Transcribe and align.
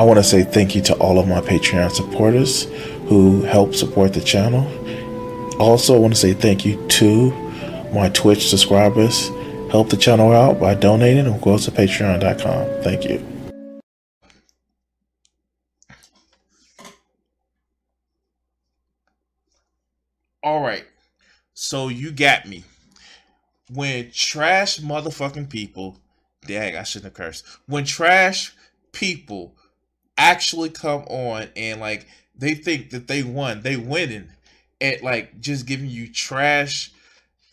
I 0.00 0.02
want 0.02 0.16
to 0.16 0.24
say 0.24 0.44
thank 0.44 0.74
you 0.74 0.80
to 0.84 0.94
all 0.94 1.18
of 1.18 1.28
my 1.28 1.42
Patreon 1.42 1.90
supporters 1.90 2.64
who 3.08 3.42
help 3.42 3.74
support 3.74 4.14
the 4.14 4.22
channel. 4.22 4.66
Also, 5.60 5.94
I 5.94 5.98
want 5.98 6.14
to 6.14 6.18
say 6.18 6.32
thank 6.32 6.64
you 6.64 6.82
to 6.88 7.30
my 7.92 8.08
Twitch 8.08 8.48
subscribers. 8.48 9.28
Help 9.70 9.90
the 9.90 9.98
channel 9.98 10.32
out 10.32 10.58
by 10.58 10.72
donating 10.72 11.26
or 11.26 11.38
go 11.40 11.58
to 11.58 11.70
patreon.com. 11.70 12.82
Thank 12.82 13.04
you. 13.04 13.22
All 20.42 20.62
right. 20.62 20.86
So 21.52 21.88
you 21.88 22.10
got 22.10 22.48
me. 22.48 22.64
When 23.70 24.10
trash 24.12 24.80
motherfucking 24.80 25.50
people, 25.50 25.98
dang, 26.46 26.74
I 26.74 26.84
shouldn't 26.84 27.14
have 27.14 27.26
cursed. 27.26 27.44
When 27.66 27.84
trash 27.84 28.54
people 28.92 29.56
actually 30.20 30.68
come 30.68 31.02
on 31.08 31.48
and 31.56 31.80
like 31.80 32.06
they 32.36 32.54
think 32.54 32.90
that 32.90 33.08
they 33.08 33.22
won, 33.22 33.62
they 33.62 33.76
winning 33.76 34.28
at 34.80 35.02
like 35.02 35.40
just 35.40 35.66
giving 35.66 35.88
you 35.88 36.12
trash 36.12 36.92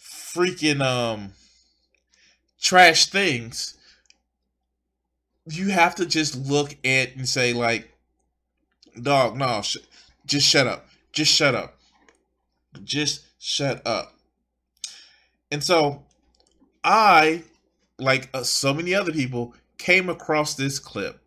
freaking 0.01 0.81
um 0.81 1.31
trash 2.61 3.05
things. 3.07 3.75
You 5.49 5.69
have 5.69 5.95
to 5.95 6.05
just 6.05 6.35
look 6.35 6.73
at 6.85 7.15
and 7.15 7.27
say 7.27 7.53
like 7.53 7.89
dog 9.01 9.37
no 9.37 9.61
sh- 9.61 9.77
just 10.25 10.47
shut 10.47 10.67
up. 10.67 10.87
Just 11.11 11.33
shut 11.33 11.55
up. 11.55 11.77
Just 12.83 13.25
shut 13.39 13.85
up. 13.85 14.13
And 15.51 15.63
so 15.63 16.03
i 16.83 17.43
like 17.99 18.29
uh, 18.33 18.43
so 18.43 18.73
many 18.73 18.93
other 18.95 19.11
people 19.11 19.53
came 19.77 20.09
across 20.09 20.55
this 20.55 20.79
clip 20.79 21.19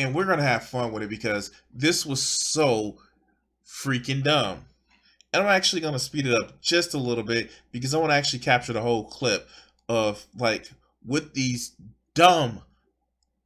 and 0.00 0.14
we're 0.14 0.24
gonna 0.24 0.42
have 0.42 0.64
fun 0.64 0.92
with 0.92 1.02
it 1.02 1.10
because 1.10 1.50
this 1.72 2.04
was 2.04 2.22
so 2.22 2.98
freaking 3.64 4.22
dumb 4.22 4.64
and 5.32 5.42
I'm 5.42 5.48
actually 5.48 5.82
to 5.82 5.98
speed 5.98 6.26
it 6.26 6.34
up 6.34 6.60
just 6.60 6.94
a 6.94 6.98
little 6.98 7.24
bit 7.24 7.50
because 7.72 7.94
I 7.94 7.98
want 7.98 8.10
to 8.10 8.16
actually 8.16 8.40
capture 8.40 8.72
the 8.72 8.80
whole 8.80 9.04
clip 9.04 9.48
of 9.88 10.26
like 10.36 10.70
what 11.04 11.34
these 11.34 11.72
dumb 12.14 12.62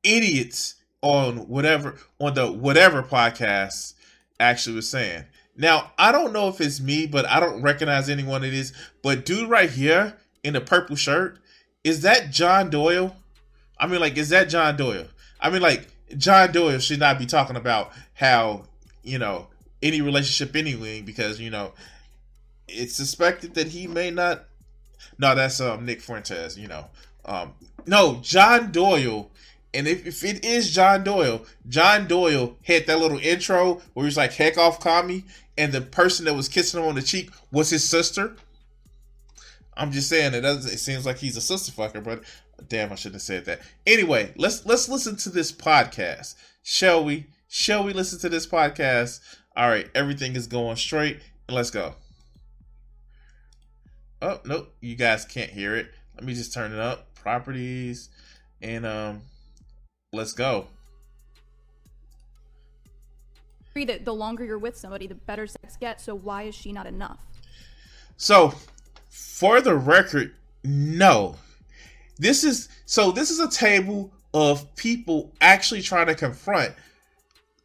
idiots 0.03 0.77
on 1.03 1.49
whatever 1.49 1.97
on 2.19 2.35
the 2.35 2.51
whatever 2.51 3.03
podcast 3.03 3.95
actually 4.41 4.77
was 4.77 4.89
saying. 4.89 5.25
Now, 5.57 5.93
I 5.99 6.11
don't 6.11 6.33
know 6.33 6.49
if 6.49 6.61
it's 6.61 6.81
me, 6.81 7.07
but 7.07 7.27
I 7.27 7.39
don't 7.39 7.63
recognize 7.63 8.09
anyone 8.09 8.43
it 8.45 8.55
is. 8.55 8.73
But 9.03 9.25
dude 9.25 9.49
right 9.49 9.71
here 9.71 10.17
in 10.43 10.55
the 10.55 10.61
purple 10.61 10.97
shirt, 10.97 11.39
is 11.85 12.01
that 12.03 12.31
John 12.31 12.71
Doyle? 12.71 13.15
I 13.79 13.87
mean, 13.87 14.01
like, 14.01 14.17
is 14.17 14.31
that 14.31 14.49
John 14.49 14.77
Doyle? 14.77 15.07
I 15.39 15.51
mean, 15.51 15.63
like, 15.63 15.89
John 16.17 16.53
Doyle 16.53 16.79
should 16.79 17.01
not 17.01 17.19
be 17.19 17.27
talking 17.27 17.57
about 17.57 17.93
how, 18.15 18.65
you 19.03 19.19
know, 19.19 19.49
any 19.85 20.01
relationship 20.01 20.57
anyway 20.57 21.03
because 21.03 21.39
you 21.39 21.51
know 21.51 21.73
it's 22.67 22.95
suspected 22.95 23.55
that 23.55 23.69
he 23.69 23.87
may 23.87 24.11
not. 24.11 24.45
No, 25.19 25.35
that's 25.35 25.61
um 25.61 25.85
Nick 25.85 26.01
Fuentes. 26.01 26.57
You 26.59 26.69
know, 26.69 26.87
um 27.25 27.53
no 27.87 28.19
John 28.23 28.73
Doyle. 28.73 29.31
And 29.75 29.89
if, 29.89 30.07
if 30.07 30.23
it 30.23 30.45
is 30.45 30.71
John 30.71 31.03
Doyle, 31.03 31.45
John 31.69 32.07
Doyle 32.07 32.57
had 32.63 32.87
that 32.87 33.01
little 33.01 33.19
intro 33.19 33.83
where 33.93 34.07
he's 34.07 34.17
like, 34.17 34.33
heck 34.33 34.57
off, 34.57 34.79
commie. 34.79 35.25
And 35.59 35.73
the 35.73 35.81
person 35.81 36.27
that 36.27 36.35
was 36.35 36.49
kissing 36.49 36.81
him 36.81 36.87
on 36.87 36.95
the 36.95 37.03
cheek 37.03 37.31
was 37.51 37.71
his 37.71 37.83
sister. 37.83 38.37
I'm 39.77 39.91
just 39.91 40.09
saying 40.09 40.35
it 40.35 40.43
doesn't 40.43 40.73
it 40.73 40.79
seems 40.79 41.05
like 41.05 41.19
he's 41.19 41.37
a 41.37 41.41
sister 41.41 41.73
fucker, 41.73 42.03
but 42.03 42.23
damn 42.69 42.93
I 42.93 42.95
shouldn't 42.95 43.17
have 43.17 43.23
said 43.23 43.45
that. 43.47 43.61
Anyway, 43.87 44.33
let's 44.37 44.65
let's 44.67 44.89
listen 44.89 45.17
to 45.17 45.31
this 45.31 45.53
podcast. 45.53 46.35
Shall 46.63 47.05
we? 47.05 47.27
Shall 47.49 47.85
we 47.85 47.93
listen 47.93 48.19
to 48.21 48.29
this 48.29 48.47
podcast? 48.47 49.21
All 49.57 49.69
right, 49.69 49.89
everything 49.95 50.35
is 50.35 50.47
going 50.47 50.77
straight. 50.77 51.21
Let's 51.49 51.71
go. 51.71 51.95
Oh, 54.23 54.41
nope, 54.45 54.75
you 54.81 54.97
guys 54.97 55.25
can't 55.25 55.51
hear 55.51 55.77
it. 55.77 55.91
Let 56.15 56.25
me 56.25 56.35
just 56.35 56.55
turn 56.55 56.73
it 56.73 56.79
up. 56.79 57.15
Properties 57.15 58.09
and 58.63 58.87
um 58.87 59.23
let's 60.13 60.33
go. 60.33 60.69
That 63.75 64.05
the 64.05 64.15
longer 64.15 64.45
you're 64.45 64.57
with 64.57 64.77
somebody, 64.77 65.09
the 65.09 65.17
better 65.17 65.49
sex 65.49 65.77
gets. 65.77 66.05
So 66.05 66.15
why 66.15 66.45
is 66.45 66.55
she 66.55 66.73
not 66.73 66.87
enough? 66.87 67.19
So, 68.17 68.55
for 69.11 69.61
the 69.61 69.75
record, 69.75 70.35
no. 70.63 71.37
This 72.19 72.45
is 72.45 72.69
so. 72.87 73.13
This 73.13 73.31
is 73.31 73.41
a 73.41 73.51
table 73.51 74.13
of 74.33 74.75
people 74.77 75.33
actually 75.41 75.83
trying 75.83 76.07
to 76.07 76.15
confront 76.15 76.75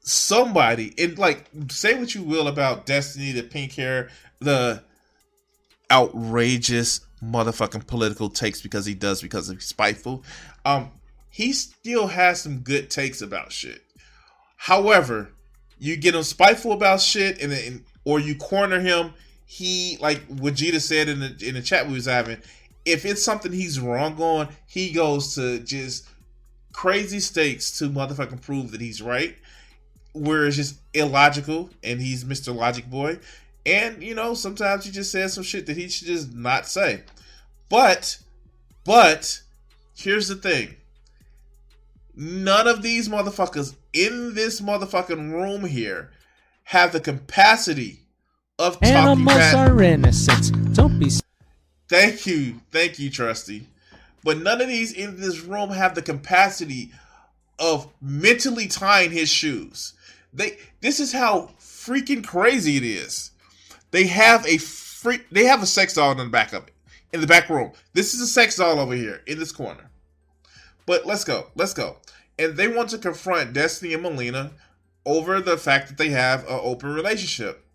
somebody 0.01 0.93
and 0.97 1.17
like 1.17 1.49
say 1.69 1.97
what 1.99 2.15
you 2.15 2.23
will 2.23 2.47
about 2.47 2.85
Destiny, 2.85 3.31
the 3.31 3.43
pink 3.43 3.73
hair, 3.73 4.09
the 4.39 4.83
outrageous 5.91 7.01
motherfucking 7.23 7.85
political 7.87 8.29
takes 8.29 8.61
because 8.61 8.85
he 8.85 8.93
does 8.93 9.21
because 9.21 9.49
he's 9.49 9.65
spiteful. 9.65 10.23
Um, 10.65 10.91
he 11.29 11.53
still 11.53 12.07
has 12.07 12.41
some 12.41 12.59
good 12.59 12.89
takes 12.89 13.21
about 13.21 13.51
shit. 13.51 13.83
However, 14.57 15.31
you 15.77 15.95
get 15.95 16.15
him 16.15 16.23
spiteful 16.23 16.71
about 16.71 17.01
shit 17.01 17.41
and, 17.41 17.51
and 17.53 17.83
or 18.03 18.19
you 18.19 18.35
corner 18.35 18.79
him. 18.79 19.13
He 19.45 19.97
like 19.99 20.27
Vegeta 20.27 20.81
said 20.81 21.09
in 21.09 21.19
the 21.19 21.35
in 21.41 21.55
the 21.55 21.61
chat 21.61 21.87
we 21.87 21.93
was 21.93 22.05
having. 22.05 22.41
If 22.91 23.05
it's 23.05 23.23
something 23.23 23.51
he's 23.51 23.79
wrong 23.79 24.19
on, 24.21 24.49
he 24.67 24.91
goes 24.91 25.35
to 25.35 25.59
just 25.59 26.07
crazy 26.73 27.19
stakes 27.19 27.77
to 27.79 27.89
motherfucking 27.89 28.41
prove 28.41 28.71
that 28.71 28.81
he's 28.81 29.01
right 29.01 29.35
where 30.13 30.45
it's 30.45 30.55
just 30.55 30.79
illogical 30.93 31.69
and 31.83 32.01
he's 32.01 32.23
Mr. 32.23 32.55
Logic 32.55 32.89
Boy. 32.89 33.19
And, 33.65 34.01
you 34.01 34.15
know, 34.15 34.33
sometimes 34.33 34.85
he 34.85 34.91
just 34.91 35.11
says 35.11 35.33
some 35.33 35.43
shit 35.43 35.65
that 35.67 35.77
he 35.77 35.87
should 35.89 36.07
just 36.07 36.33
not 36.33 36.67
say. 36.67 37.03
But, 37.69 38.17
but, 38.83 39.41
here's 39.95 40.27
the 40.27 40.35
thing. 40.35 40.75
None 42.15 42.67
of 42.67 42.81
these 42.81 43.07
motherfuckers 43.07 43.75
in 43.93 44.33
this 44.33 44.59
motherfucking 44.61 45.31
room 45.31 45.65
here 45.65 46.11
have 46.63 46.91
the 46.91 46.99
capacity 46.99 47.99
of 48.57 48.73
talking 48.73 48.89
Animals 48.89 49.37
back. 49.37 49.55
are 49.55 49.81
innocent. 49.81 50.73
Don't 50.73 50.99
be. 50.99 51.09
Thank 51.89 52.27
you. 52.27 52.61
Thank 52.71 52.99
you, 52.99 53.09
Trusty. 53.09 53.67
But 54.23 54.41
none 54.41 54.61
of 54.61 54.67
these 54.67 54.93
in 54.93 55.19
this 55.19 55.41
room 55.41 55.71
have 55.71 55.95
the 55.95 56.01
capacity 56.01 56.91
of 57.57 57.87
mentally 58.01 58.67
tying 58.67 59.11
his 59.11 59.29
shoes. 59.29 59.93
They 60.33 60.57
this 60.81 60.99
is 60.99 61.11
how 61.11 61.51
freaking 61.59 62.25
crazy 62.25 62.77
it 62.77 62.83
is. 62.83 63.31
They 63.91 64.05
have 64.07 64.45
a 64.45 64.57
freak 64.57 65.27
they 65.31 65.45
have 65.45 65.63
a 65.63 65.65
sex 65.65 65.93
doll 65.93 66.11
in 66.11 66.17
the 66.17 66.25
back 66.25 66.53
of 66.53 66.67
it. 66.67 66.73
In 67.11 67.21
the 67.21 67.27
back 67.27 67.49
room. 67.49 67.71
This 67.93 68.13
is 68.13 68.21
a 68.21 68.27
sex 68.27 68.57
doll 68.57 68.79
over 68.79 68.93
here 68.93 69.21
in 69.25 69.39
this 69.39 69.51
corner. 69.51 69.89
But 70.85 71.07
let's 71.07 71.23
go. 71.23 71.47
Let's 71.55 71.73
go. 71.73 71.97
And 72.37 72.55
they 72.55 72.67
want 72.67 72.89
to 72.89 72.99
confront 72.99 73.53
Destiny 73.53 73.93
and 73.93 74.03
Melina 74.03 74.51
over 75.05 75.41
the 75.41 75.57
fact 75.57 75.87
that 75.87 75.97
they 75.97 76.09
have 76.09 76.43
an 76.43 76.59
open 76.61 76.93
relationship. 76.93 77.65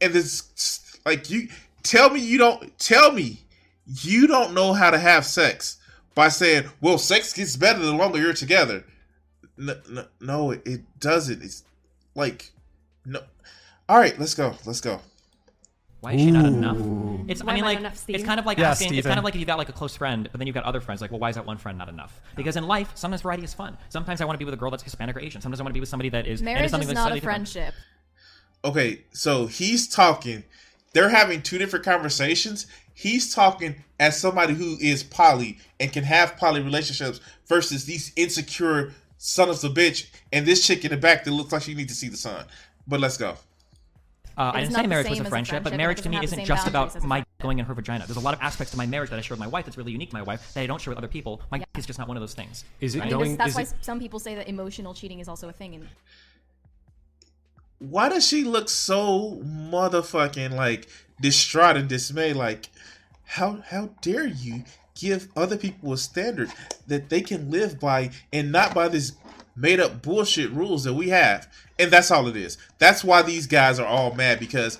And 0.00 0.12
this 0.12 0.98
like 1.06 1.30
you 1.30 1.48
tell 1.84 2.10
me 2.10 2.20
you 2.20 2.38
don't 2.38 2.76
tell 2.78 3.12
me 3.12 3.40
you 3.86 4.26
don't 4.26 4.54
know 4.54 4.72
how 4.72 4.90
to 4.90 4.98
have 4.98 5.24
sex 5.24 5.76
by 6.14 6.28
saying, 6.28 6.68
"Well, 6.80 6.98
sex 6.98 7.32
gets 7.32 7.56
better 7.56 7.78
the 7.78 7.92
longer 7.92 8.20
you're 8.20 8.32
together." 8.32 8.84
No, 9.56 9.76
no, 9.88 10.06
no 10.20 10.50
it 10.50 10.82
doesn't. 10.98 11.42
It's 11.42 11.62
like 12.16 12.50
no. 13.04 13.20
All 13.88 13.98
right, 13.98 14.18
let's 14.18 14.34
go. 14.34 14.54
Let's 14.66 14.80
go. 14.80 15.00
Why 16.04 16.12
is 16.12 16.20
she 16.20 16.30
not 16.30 16.44
enough? 16.44 16.76
It's 17.28 17.42
Why 17.42 17.52
I 17.52 17.54
mean 17.54 17.64
like 17.64 17.78
enough, 17.78 18.04
it's 18.08 18.24
kind 18.24 18.38
of 18.38 18.44
like 18.44 18.58
Yeah, 18.58 18.72
asking 18.72 18.94
it's 18.94 19.06
kind 19.06 19.18
of 19.18 19.24
like 19.24 19.34
if 19.34 19.40
you've 19.40 19.46
got 19.46 19.56
like 19.56 19.70
a 19.70 19.72
close 19.72 19.96
friend, 19.96 20.28
but 20.30 20.38
then 20.38 20.46
you've 20.46 20.54
got 20.54 20.64
other 20.64 20.82
friends. 20.82 21.00
Like, 21.00 21.10
well, 21.10 21.20
why 21.20 21.30
is 21.30 21.36
that 21.36 21.46
one 21.46 21.56
friend 21.56 21.78
not 21.78 21.88
enough? 21.88 22.20
Because 22.36 22.56
in 22.56 22.66
life, 22.66 22.90
sometimes 22.94 23.22
variety 23.22 23.44
is 23.44 23.54
fun. 23.54 23.78
Sometimes 23.88 24.20
I 24.20 24.26
want 24.26 24.34
to 24.34 24.38
be 24.38 24.44
with 24.44 24.52
a 24.52 24.58
girl 24.58 24.70
that's 24.70 24.82
Hispanic 24.82 25.16
or 25.16 25.20
Asian. 25.20 25.40
Sometimes 25.40 25.60
I 25.60 25.62
want 25.62 25.70
to 25.70 25.74
be 25.74 25.80
with 25.80 25.88
somebody 25.88 26.10
that 26.10 26.26
is 26.26 26.42
Marriage 26.42 26.66
is 26.66 26.72
not 26.72 26.82
slightly 26.84 26.92
a 26.94 27.14
different. 27.14 27.22
friendship. 27.22 27.74
Okay, 28.66 29.04
so 29.12 29.46
he's 29.46 29.88
talking. 29.88 30.44
They're 30.94 31.10
having 31.10 31.42
two 31.42 31.58
different 31.58 31.84
conversations. 31.84 32.66
He's 32.94 33.34
talking 33.34 33.74
as 34.00 34.18
somebody 34.18 34.54
who 34.54 34.76
is 34.80 35.02
poly 35.02 35.58
and 35.78 35.92
can 35.92 36.04
have 36.04 36.36
poly 36.36 36.62
relationships 36.62 37.20
versus 37.46 37.84
these 37.84 38.12
insecure 38.16 38.92
son 39.18 39.48
of 39.48 39.62
a 39.64 39.68
bitch, 39.68 40.06
and 40.32 40.46
this 40.46 40.66
chick 40.66 40.84
in 40.84 40.90
the 40.90 40.96
back 40.96 41.24
that 41.24 41.32
looks 41.32 41.52
like 41.52 41.62
she 41.62 41.74
needs 41.74 41.92
to 41.92 41.98
see 41.98 42.08
the 42.08 42.16
sun. 42.16 42.44
But 42.86 43.00
let's 43.00 43.16
go. 43.16 43.36
Uh, 44.36 44.42
I 44.42 44.60
It's 44.60 44.68
didn't 44.68 44.82
say 44.82 44.86
marriage 44.88 45.06
same 45.06 45.10
was 45.12 45.20
a 45.20 45.24
friendship, 45.24 45.50
friendship, 45.50 45.64
but 45.64 45.76
marriage 45.76 46.00
to 46.02 46.08
me 46.08 46.18
isn't 46.22 46.44
just 46.44 46.66
about 46.66 47.02
my 47.04 47.24
going 47.40 47.58
in 47.58 47.64
her 47.64 47.74
vagina. 47.74 48.04
There's 48.06 48.16
a 48.16 48.20
lot 48.20 48.34
of 48.34 48.40
aspects 48.40 48.72
to 48.72 48.76
my 48.76 48.86
marriage 48.86 49.10
that 49.10 49.18
I 49.18 49.22
share 49.22 49.34
with 49.34 49.40
my 49.40 49.46
wife 49.46 49.64
that's 49.64 49.76
really 49.78 49.92
unique 49.92 50.10
to 50.10 50.16
my 50.16 50.22
wife 50.22 50.52
that 50.54 50.60
I 50.60 50.66
don't 50.66 50.80
share 50.80 50.90
with 50.90 50.98
other 50.98 51.08
people. 51.08 51.40
My 51.50 51.58
Yeah. 51.58 51.64
is 51.76 51.86
just 51.86 51.98
not 51.98 52.08
one 52.08 52.16
of 52.16 52.20
those 52.20 52.34
things. 52.34 52.64
Is 52.80 52.94
it 52.94 53.00
I 53.00 53.04
mean, 53.04 53.10
going? 53.10 53.36
that's 53.36 53.50
is 53.50 53.56
why 53.56 53.62
it, 53.62 53.72
some 53.80 54.00
people 54.00 54.18
say 54.18 54.34
that 54.34 54.48
emotional 54.48 54.92
cheating 54.92 55.20
is 55.20 55.28
also 55.28 55.48
a 55.48 55.52
thing. 55.52 55.74
And 55.76 55.88
Why 57.78 58.08
does 58.08 58.26
she 58.26 58.44
look 58.44 58.68
so 58.68 59.40
motherfucking 59.44 60.52
like 60.52 60.88
distraught 61.20 61.76
and 61.76 61.88
dismayed? 61.88 62.36
Like, 62.36 62.70
how 63.24 63.62
how 63.66 63.90
dare 64.00 64.26
you 64.26 64.64
give 64.94 65.28
other 65.36 65.56
people 65.56 65.92
a 65.92 65.98
standard 65.98 66.50
that 66.86 67.08
they 67.08 67.20
can 67.20 67.50
live 67.50 67.80
by 67.80 68.10
and 68.32 68.52
not 68.52 68.74
by 68.74 68.88
this 68.88 69.12
made 69.56 69.80
up 69.80 70.02
bullshit 70.02 70.50
rules 70.50 70.84
that 70.84 70.94
we 70.94 71.08
have? 71.10 71.48
And 71.78 71.90
that's 71.90 72.10
all 72.10 72.28
it 72.28 72.36
is. 72.36 72.56
That's 72.78 73.02
why 73.04 73.22
these 73.22 73.46
guys 73.46 73.78
are 73.78 73.86
all 73.86 74.14
mad 74.14 74.38
because 74.38 74.78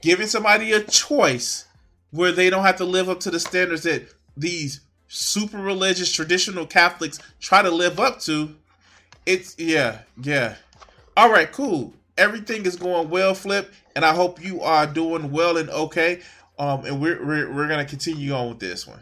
giving 0.00 0.26
somebody 0.26 0.72
a 0.72 0.82
choice 0.82 1.66
where 2.10 2.32
they 2.32 2.50
don't 2.50 2.64
have 2.64 2.76
to 2.76 2.84
live 2.84 3.08
up 3.08 3.20
to 3.20 3.30
the 3.30 3.40
standards 3.40 3.82
that 3.82 4.12
these 4.36 4.80
super 5.08 5.58
religious 5.58 6.12
traditional 6.12 6.66
Catholics 6.66 7.18
try 7.40 7.62
to 7.62 7.70
live 7.70 8.00
up 8.00 8.20
to. 8.20 8.56
It's 9.26 9.58
yeah, 9.58 10.00
yeah. 10.20 10.56
All 11.16 11.30
right, 11.30 11.50
cool. 11.50 11.94
Everything 12.20 12.66
is 12.66 12.76
going 12.76 13.08
well, 13.08 13.34
Flip, 13.34 13.72
and 13.96 14.04
I 14.04 14.14
hope 14.14 14.44
you 14.44 14.60
are 14.60 14.86
doing 14.86 15.32
well 15.32 15.56
and 15.56 15.70
okay. 15.70 16.20
Um, 16.58 16.84
and 16.84 17.00
we're 17.00 17.24
we're, 17.24 17.52
we're 17.52 17.66
gonna 17.66 17.86
continue 17.86 18.32
on 18.32 18.50
with 18.50 18.60
this 18.60 18.86
one. 18.86 19.00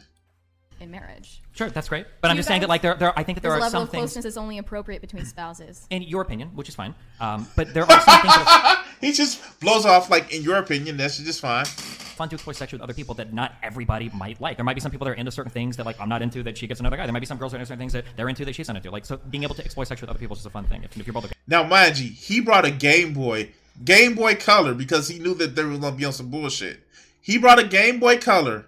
in 0.80 0.90
marriage, 0.90 1.42
Sure, 1.58 1.68
that's 1.68 1.88
great. 1.88 2.06
But 2.20 2.30
I'm 2.30 2.36
just 2.36 2.46
saying 2.46 2.60
that 2.60 2.68
like 2.68 2.82
there, 2.82 2.94
there 2.94 3.18
I 3.18 3.24
think 3.24 3.34
that 3.34 3.42
there 3.42 3.50
this 3.50 3.58
are 3.58 3.62
level 3.62 3.80
some 3.80 3.82
of 3.82 3.90
things 3.90 4.12
closeness 4.12 4.24
is 4.24 4.36
only 4.36 4.58
appropriate 4.58 5.00
between 5.00 5.24
spouses. 5.24 5.88
in 5.90 6.02
your 6.02 6.22
opinion, 6.22 6.50
which 6.54 6.68
is 6.68 6.76
fine. 6.76 6.94
Um, 7.18 7.48
but 7.56 7.74
there 7.74 7.82
are 7.82 7.90
some 7.90 8.20
things 8.20 8.34
that 8.34 8.86
he 9.00 9.12
just 9.12 9.40
blows 9.60 9.86
off 9.86 10.10
like, 10.10 10.32
in 10.34 10.42
your 10.42 10.56
opinion, 10.56 10.96
that's 10.96 11.18
just 11.18 11.40
fine. 11.40 11.64
fun 11.64 12.28
to 12.28 12.34
explore 12.34 12.52
sex 12.52 12.72
with 12.72 12.82
other 12.82 12.92
people 12.92 13.14
that 13.14 13.32
not 13.32 13.54
everybody 13.62 14.10
might 14.12 14.40
like. 14.40 14.56
There 14.56 14.64
might 14.64 14.74
be 14.74 14.80
some 14.80 14.90
people 14.90 15.04
that 15.06 15.12
are 15.12 15.14
into 15.14 15.30
certain 15.30 15.52
things 15.52 15.76
that 15.76 15.86
like 15.86 15.98
I'm 16.00 16.08
not 16.08 16.20
into 16.20 16.42
that 16.42 16.58
she 16.58 16.66
gets 16.66 16.80
another 16.80 16.96
guy. 16.96 17.06
There 17.06 17.12
might 17.12 17.20
be 17.20 17.26
some 17.26 17.38
girls 17.38 17.52
that 17.52 17.58
are 17.58 17.60
into 17.60 17.68
certain 17.68 17.78
things 17.78 17.92
that 17.92 18.04
they're 18.16 18.28
into 18.28 18.44
that 18.44 18.54
she's 18.54 18.68
not 18.68 18.76
into. 18.76 18.90
Like 18.90 19.06
so, 19.06 19.16
being 19.16 19.44
able 19.44 19.54
to 19.54 19.64
explore 19.64 19.86
sex 19.86 20.00
with 20.00 20.10
other 20.10 20.18
people 20.18 20.34
is 20.34 20.40
just 20.40 20.46
a 20.46 20.50
fun 20.50 20.64
thing. 20.64 20.82
If, 20.82 20.96
if 20.96 21.06
you're 21.06 21.14
both 21.14 21.24
okay. 21.26 21.34
Now, 21.46 21.62
mind 21.62 21.98
you, 21.98 22.10
he 22.10 22.40
brought 22.40 22.64
a 22.64 22.70
Game 22.70 23.14
Boy, 23.14 23.50
Game 23.84 24.14
Boy 24.14 24.34
Color, 24.34 24.74
because 24.74 25.08
he 25.08 25.18
knew 25.18 25.34
that 25.34 25.54
they 25.54 25.62
were 25.62 25.78
gonna 25.78 25.96
be 25.96 26.04
on 26.04 26.12
some 26.12 26.30
bullshit. 26.30 26.80
He 27.20 27.38
brought 27.38 27.58
a 27.58 27.64
Game 27.64 28.00
Boy 28.00 28.18
Color 28.18 28.66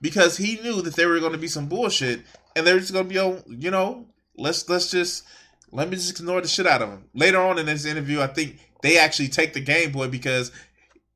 because 0.00 0.36
he 0.36 0.60
knew 0.62 0.82
that 0.82 0.94
there 0.94 1.08
were 1.08 1.20
gonna 1.20 1.38
be 1.38 1.48
some 1.48 1.68
bullshit, 1.68 2.22
and 2.54 2.66
they 2.66 2.74
were 2.74 2.80
just 2.80 2.92
gonna 2.92 3.08
be 3.08 3.18
on. 3.18 3.42
You 3.46 3.70
know, 3.70 4.06
let's 4.36 4.68
let's 4.68 4.90
just 4.90 5.24
let 5.70 5.88
me 5.88 5.96
just 5.96 6.20
ignore 6.20 6.42
the 6.42 6.48
shit 6.48 6.66
out 6.66 6.82
of 6.82 6.90
him. 6.90 7.04
Later 7.14 7.40
on 7.40 7.58
in 7.58 7.66
this 7.66 7.86
interview, 7.86 8.20
I 8.20 8.26
think 8.26 8.58
they 8.82 8.98
actually 8.98 9.28
take 9.28 9.54
the 9.54 9.60
Game 9.60 9.92
Boy 9.92 10.08
because 10.08 10.52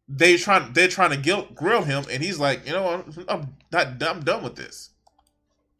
they 0.08 0.36
trying 0.36 0.72
they're 0.72 0.88
trying 0.88 1.10
to 1.10 1.16
guilt, 1.16 1.54
grill 1.54 1.82
him, 1.82 2.04
and 2.10 2.22
he's 2.22 2.38
like, 2.38 2.66
you 2.66 2.72
know, 2.72 2.88
I'm, 2.88 3.24
I'm 3.28 3.56
not 3.70 4.02
I'm 4.02 4.20
done 4.22 4.42
with 4.42 4.56
this. 4.56 4.90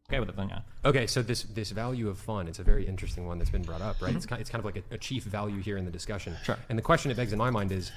Okay 0.09 0.21
with 0.21 0.29
the 0.29 0.35
then, 0.35 0.49
yeah. 0.49 0.61
Okay, 0.85 1.07
so 1.07 1.21
this 1.23 1.43
this 1.43 1.71
value 1.73 2.09
of 2.09 2.19
fun, 2.19 2.47
it's 2.47 2.61
a 2.61 2.63
very 2.63 2.87
interesting 2.87 3.27
one 3.27 3.39
that's 3.39 3.51
been 3.51 3.63
brought 3.63 3.83
up, 3.83 4.01
right? 4.01 4.15
It's, 4.15 4.27
kind, 4.27 4.41
it's 4.41 4.51
kind 4.51 4.61
of 4.61 4.65
like 4.65 4.85
a, 4.91 4.95
a 4.95 4.99
chief 4.99 5.25
value 5.25 5.61
here 5.61 5.77
in 5.77 5.85
the 5.85 5.91
discussion. 5.91 6.37
Sure. 6.45 6.57
And 6.69 6.79
the 6.79 6.83
question 6.83 7.11
it 7.11 7.17
begs 7.17 7.33
in 7.33 7.39
my 7.39 7.51
mind 7.51 7.73
is, 7.73 7.91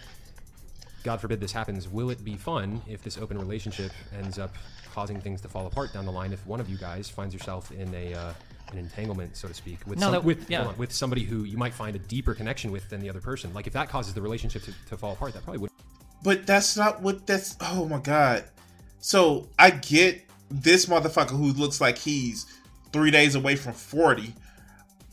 God 1.04 1.22
forbid 1.22 1.40
this 1.40 1.52
happens, 1.52 1.88
will 1.88 2.10
it 2.10 2.24
be 2.26 2.36
fun 2.36 2.82
if 2.88 3.04
this 3.04 3.18
open 3.20 3.38
relationship 3.38 3.92
ends 4.18 4.40
up 4.40 4.56
causing 4.92 5.22
things 5.22 5.40
to 5.42 5.48
fall 5.48 5.68
apart 5.68 5.94
down 5.94 6.06
the 6.06 6.12
line? 6.12 6.34
If 6.34 6.46
one 6.48 6.60
of 6.60 6.68
you 6.68 6.78
guys 6.78 7.10
finds 7.10 7.34
yourself 7.34 7.72
in 7.72 7.94
a 7.94 8.14
uh, 8.16 8.34
an 8.72 8.78
entanglement, 8.78 9.36
so 9.36 9.48
to 9.48 9.54
speak, 9.54 9.80
with 9.88 10.00
No, 10.00 10.06
some, 10.08 10.12
that- 10.14 10.24
with 10.24 10.50
yeah. 10.50 10.66
on, 10.66 10.78
with 10.78 10.92
somebody 10.92 11.24
who 11.24 11.44
you 11.44 11.58
might 11.58 11.74
find 11.74 11.96
a 11.96 12.00
deeper 12.00 12.34
connection 12.34 12.72
with 12.72 12.90
than 12.90 13.00
the 13.02 13.10
other 13.10 13.22
person, 13.22 13.54
like 13.54 13.68
if 13.68 13.74
that 13.74 13.90
causes 13.90 14.14
the 14.14 14.22
relationship 14.22 14.64
to, 14.64 14.74
to 14.90 14.98
fall 14.98 15.14
apart, 15.14 15.34
that 15.34 15.44
probably 15.44 15.60
would. 15.60 15.72
But 16.24 16.46
that's 16.46 16.76
not 16.76 17.02
what 17.02 17.26
that's. 17.26 17.56
Oh 17.62 17.86
my 17.88 18.00
god. 18.00 18.44
So 19.00 19.48
I 19.58 19.70
get 19.72 20.22
this 20.52 20.86
motherfucker 20.88 21.30
who 21.30 21.54
looks 21.54 21.80
like 21.80 21.98
he's 21.98 22.46
three 22.92 23.12
days 23.12 23.36
away 23.36 23.56
from 23.56 23.74
40 23.74 24.34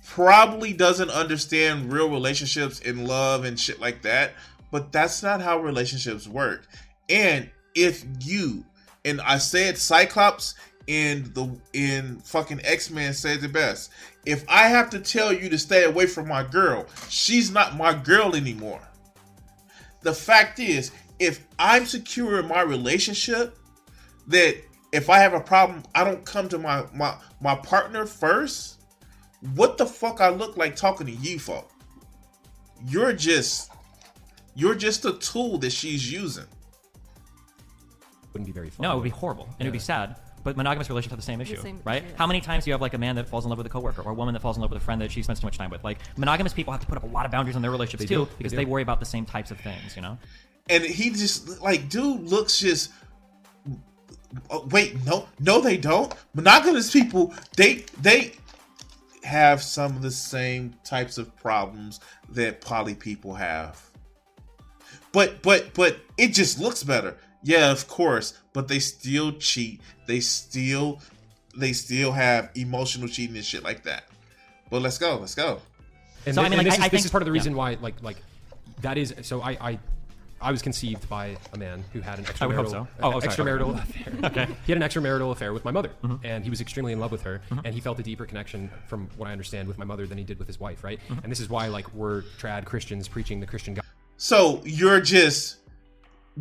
probably 0.09 0.73
doesn't 0.73 1.11
understand 1.11 1.93
real 1.93 2.09
relationships 2.09 2.81
and 2.85 3.07
love 3.07 3.45
and 3.45 3.59
shit 3.59 3.81
like 3.81 4.03
that. 4.03 4.33
But 4.71 4.93
that's 4.93 5.23
not 5.23 5.41
how 5.41 5.59
relationships 5.61 6.27
work. 6.27 6.67
And 7.09 7.51
if 7.75 8.05
you, 8.21 8.65
and 9.05 9.21
I 9.21 9.39
said 9.39 9.79
Cyclops 9.79 10.55
in 10.87 11.33
the 11.35 11.59
in 11.73 12.21
fucking 12.21 12.61
X-Men 12.65 13.13
said 13.13 13.41
the 13.41 13.49
best. 13.49 13.91
If 14.25 14.45
I 14.49 14.69
have 14.69 14.91
to 14.91 15.01
tell 15.01 15.33
you 15.33 15.49
to 15.49 15.59
stay 15.59 15.85
away 15.85 16.07
from 16.07 16.29
my 16.29 16.43
girl, 16.43 16.87
she's 17.09 17.51
not 17.51 17.77
my 17.77 17.93
girl 17.95 18.35
anymore. 18.35 18.81
The 20.03 20.15
fact 20.15 20.59
is, 20.61 20.93
if 21.19 21.45
I'm 21.59 21.87
secure 21.87 22.39
in 22.41 22.47
my 22.47 22.61
relationship, 22.61 23.59
that 24.29 24.57
if 24.93 25.11
I 25.11 25.19
have 25.19 25.35
a 25.35 25.41
problem, 25.41 25.83
I 25.95 26.05
don't 26.05 26.25
come 26.25 26.49
to 26.51 26.59
my 26.59 26.85
my 26.95 27.17
my 27.41 27.57
partner 27.57 28.07
first. 28.07 28.75
What 29.55 29.79
the 29.79 29.87
fuck 29.87 30.21
I 30.21 30.31
look 30.31 30.57
like 30.57 30.77
talking 30.77 31.07
to 31.07 31.13
you 31.13 31.39
for? 31.39 31.65
You're 32.87 33.13
just 33.13 33.71
you're 34.55 34.75
just 34.75 35.05
a 35.05 35.13
tool 35.15 35.59
that 35.59 35.73
she's 35.73 36.11
using. 36.11 36.47
Wouldn't 38.33 38.47
be 38.47 38.53
very 38.53 38.71
fun. 38.71 38.85
No, 38.85 38.93
it 38.93 38.95
would 38.97 39.05
be 39.05 39.11
horrible 39.11 39.49
and 39.59 39.61
it 39.61 39.65
would 39.65 39.73
be 39.73 39.79
sad. 39.79 40.17
But 40.47 40.57
monogamous 40.57 40.89
relationships 40.89 41.11
have 41.11 41.19
the 41.19 41.27
same 41.27 41.41
issue, 41.41 41.61
same 41.61 41.81
right? 41.85 42.05
issue, 42.05 42.13
yeah. 42.13 42.19
How 42.19 42.27
many 42.27 42.41
times 42.41 42.65
do 42.65 42.71
you 42.71 42.75
have 42.75 42.81
like 42.81 42.95
a 42.95 42.99
man 42.99 43.17
that 43.17 43.29
falls 43.29 43.45
in 43.45 43.51
love 43.51 43.59
with 43.59 43.67
a 43.67 43.71
coworker 43.71 44.03
or 44.03 44.13
a 44.13 44.15
woman 44.15 44.33
that 44.33 44.41
falls 44.41 44.57
in 44.57 44.63
love 44.63 44.71
with 44.71 44.81
a 44.81 44.85
friend 44.85 45.01
that 45.03 45.11
she 45.11 45.23
spends 45.23 45.41
too 45.41 45.47
much 45.47 45.59
time 45.59 45.71
with? 45.71 45.83
Like 45.83 45.99
monogamous 46.17 46.53
people 46.53 46.73
have 46.73 46.81
to 46.81 46.87
put 46.87 46.97
up 46.97 47.03
a 47.03 47.09
lot 47.09 47.27
of 47.27 47.33
boundaries 47.33 47.57
in 47.57 47.63
their 47.63 47.71
relationships 47.73 48.09
They 48.09 48.15
too 48.15 48.27
do, 48.27 48.31
because 48.39 48.53
do. 48.53 48.57
they 48.59 48.65
worry 48.65 48.83
about 48.83 49.01
the 49.01 49.07
same 49.07 49.27
types 49.27 49.51
of 49.51 49.59
things, 49.59 49.97
you 49.97 50.03
know? 50.03 50.17
and 50.69 50.85
he 50.85 51.11
just 51.11 51.61
like 51.61 51.89
dude 51.89 52.21
looks 52.23 52.59
just 52.59 52.91
oh, 54.51 54.67
wait 54.71 55.05
no 55.05 55.29
no 55.41 55.61
they 55.61 55.77
don't 55.77 56.13
monogamous 56.35 56.91
people 56.93 57.35
they 57.57 57.85
they 58.01 58.33
have 59.23 59.63
some 59.63 59.97
of 59.97 60.03
the 60.03 60.11
same 60.11 60.75
types 60.85 61.19
of 61.19 61.35
problems 61.37 62.01
that 62.31 62.61
poly 62.61 62.95
people 62.95 63.35
have 63.35 63.81
but 65.13 65.43
but 65.43 65.73
but 65.75 65.99
it 66.19 66.29
just 66.29 66.61
looks 66.61 66.83
better 66.83 67.17
yeah 67.53 67.71
of 67.71 67.87
course 67.89 68.29
but 68.53 68.67
they 68.69 68.79
still 68.79 69.31
cheat 69.33 69.81
they 70.07 70.21
still 70.21 71.01
they 71.57 71.73
still 71.73 72.13
have 72.13 72.51
emotional 72.55 73.09
cheating 73.09 73.37
and 73.37 73.45
shit 73.45 73.63
like 73.63 73.83
that 73.85 74.05
but 74.71 74.83
let's 74.83 74.99
go 74.99 75.17
let's 75.19 75.35
go 75.35 75.61
And, 76.27 76.35
So, 76.35 76.43
I 76.43 76.49
mean, 76.49 76.59
like, 76.59 76.67
this, 76.67 76.75
I- 76.75 76.77
is, 76.79 76.81
I 76.81 76.89
this 76.89 76.91
think- 76.91 77.05
is 77.07 77.11
part 77.13 77.23
of 77.23 77.27
the 77.27 77.31
yeah. 77.33 77.41
reason 77.41 77.55
why, 77.55 77.79
like, 77.81 78.03
like 78.03 78.17
that 78.83 78.99
is. 78.99 79.15
So 79.23 79.41
I, 79.43 79.53
I, 79.71 79.79
I 80.41 80.51
was 80.51 80.61
conceived 80.61 81.09
by 81.09 81.37
a 81.53 81.57
man 81.57 81.85
who 81.93 82.01
had 82.01 82.19
an 82.19 82.25
extramarital, 82.25 82.43
I 82.43 82.47
would 82.49 82.57
hope 82.57 82.69
so. 82.69 82.89
Oh, 83.01 83.13
oh, 83.15 83.21
sorry. 83.21 83.33
extramarital 83.33 83.71
affair. 83.81 84.13
Okay. 84.31 84.47
He 84.67 84.73
had 84.73 84.83
an 84.83 84.87
extramarital 84.89 85.31
affair 85.31 85.53
with 85.53 85.65
my 85.65 85.71
mother, 85.71 85.91
Mm-hmm. 86.03 86.27
and 86.27 86.43
he 86.45 86.51
was 86.51 86.61
extremely 86.61 86.93
in 86.93 86.99
love 87.01 87.13
with 87.13 87.23
her, 87.23 87.41
and 87.65 87.73
he 87.73 87.81
felt 87.81 87.99
a 88.01 88.03
deeper 88.03 88.27
connection, 88.27 88.69
from 88.89 89.09
what 89.17 89.29
I 89.29 89.33
understand, 89.33 89.69
with 89.69 89.79
my 89.79 89.85
mother 89.85 90.05
than 90.07 90.19
he 90.19 90.25
did 90.25 90.39
with 90.41 90.49
his 90.49 90.59
wife, 90.59 90.83
right? 90.83 90.99
Mm-hmm. 91.09 91.21
And 91.23 91.31
this 91.33 91.39
is 91.41 91.49
why, 91.49 91.69
like, 91.69 91.87
we're 91.95 92.23
trad 92.41 92.65
Christians 92.65 93.07
preaching 93.09 93.39
the 93.41 93.47
Christian 93.47 93.75
God. 93.75 93.85
So 94.19 94.61
you're 94.65 95.01
just 95.01 95.57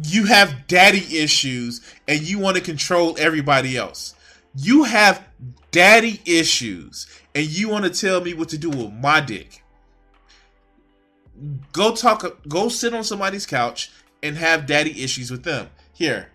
you 0.04 0.26
have 0.26 0.68
daddy 0.68 1.18
issues 1.18 1.82
and 2.08 2.22
you 2.22 2.40
want 2.40 2.58
to 2.58 2.62
control 2.62 3.16
everybody 3.18 3.78
else. 3.78 4.14
You 4.56 4.84
have 4.84 5.26
daddy 5.72 6.22
issues 6.26 7.08
and 7.34 7.46
you 7.46 7.70
want 7.70 7.86
to 7.86 7.92
tell 7.92 8.22
me 8.22 8.34
what 8.34 8.50
to 8.50 8.58
do 8.58 8.70
with 8.70 8.92
my 8.94 9.22
dick. 9.22 9.64
Go 11.74 11.94
talk 11.94 12.24
go 12.48 12.70
sit 12.70 12.94
on 12.94 13.04
somebody's 13.04 13.46
couch 13.46 13.92
and 14.24 14.38
have 14.38 14.66
daddy 14.66 15.04
issues 15.04 15.32
with 15.32 15.44
them. 15.44 15.70
Here. 15.94 16.30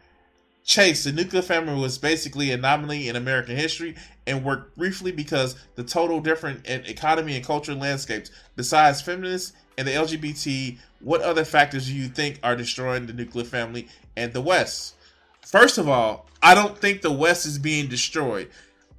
Chase, 0.63 1.05
the 1.05 1.13
nuclear 1.13 1.43
family 1.43 1.75
was 1.75 1.99
basically 1.99 2.53
an 2.53 2.61
anomaly 2.61 3.09
in 3.09 3.17
American 3.17 3.57
history 3.57 3.97
and 4.27 4.45
worked 4.45 4.77
briefly 4.77 5.11
because 5.11 5.57
the 5.75 5.83
total 5.83 6.21
different 6.21 6.65
in 6.67 6.85
economy 6.85 7.35
and 7.35 7.45
cultural 7.45 7.79
landscapes. 7.79 8.31
Besides 8.55 9.01
feminists 9.01 9.55
and 9.77 9.89
the 9.89 9.93
LGBT, 9.93 10.79
what 11.01 11.23
other 11.23 11.45
factors 11.45 11.87
do 11.87 11.95
you 11.95 12.09
think 12.09 12.39
are 12.43 12.57
destroying 12.57 13.07
the 13.07 13.13
nuclear 13.13 13.45
family 13.45 13.89
and 14.17 14.33
the 14.33 14.41
West? 14.41 14.95
First 15.41 15.79
of 15.79 15.89
all, 15.89 16.27
I 16.43 16.55
don't 16.55 16.79
think 16.79 17.03
the 17.03 17.13
West 17.13 17.47
is 17.47 17.59
being 17.59 17.89
destroyed. 17.89 18.51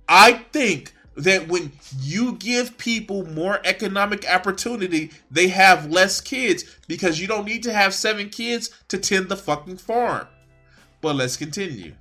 I 0.08 0.34
think 0.52 0.94
that 1.16 1.48
when 1.48 1.72
you 2.00 2.34
give 2.34 2.78
people 2.78 3.26
more 3.28 3.60
economic 3.64 4.28
opportunity, 4.30 5.12
they 5.30 5.50
have 5.50 5.92
less 5.92 6.22
kids 6.22 6.64
because 6.88 7.20
you 7.20 7.28
don't 7.28 7.46
need 7.46 7.64
to 7.64 7.74
have 7.74 7.94
seven 7.94 8.30
kids 8.30 8.72
to 8.88 8.98
tend 8.98 9.30
the 9.30 9.38
fucking 9.38 9.78
farm. 9.78 10.28
But 11.02 11.16
let's 11.16 11.38
continue. 11.38 11.94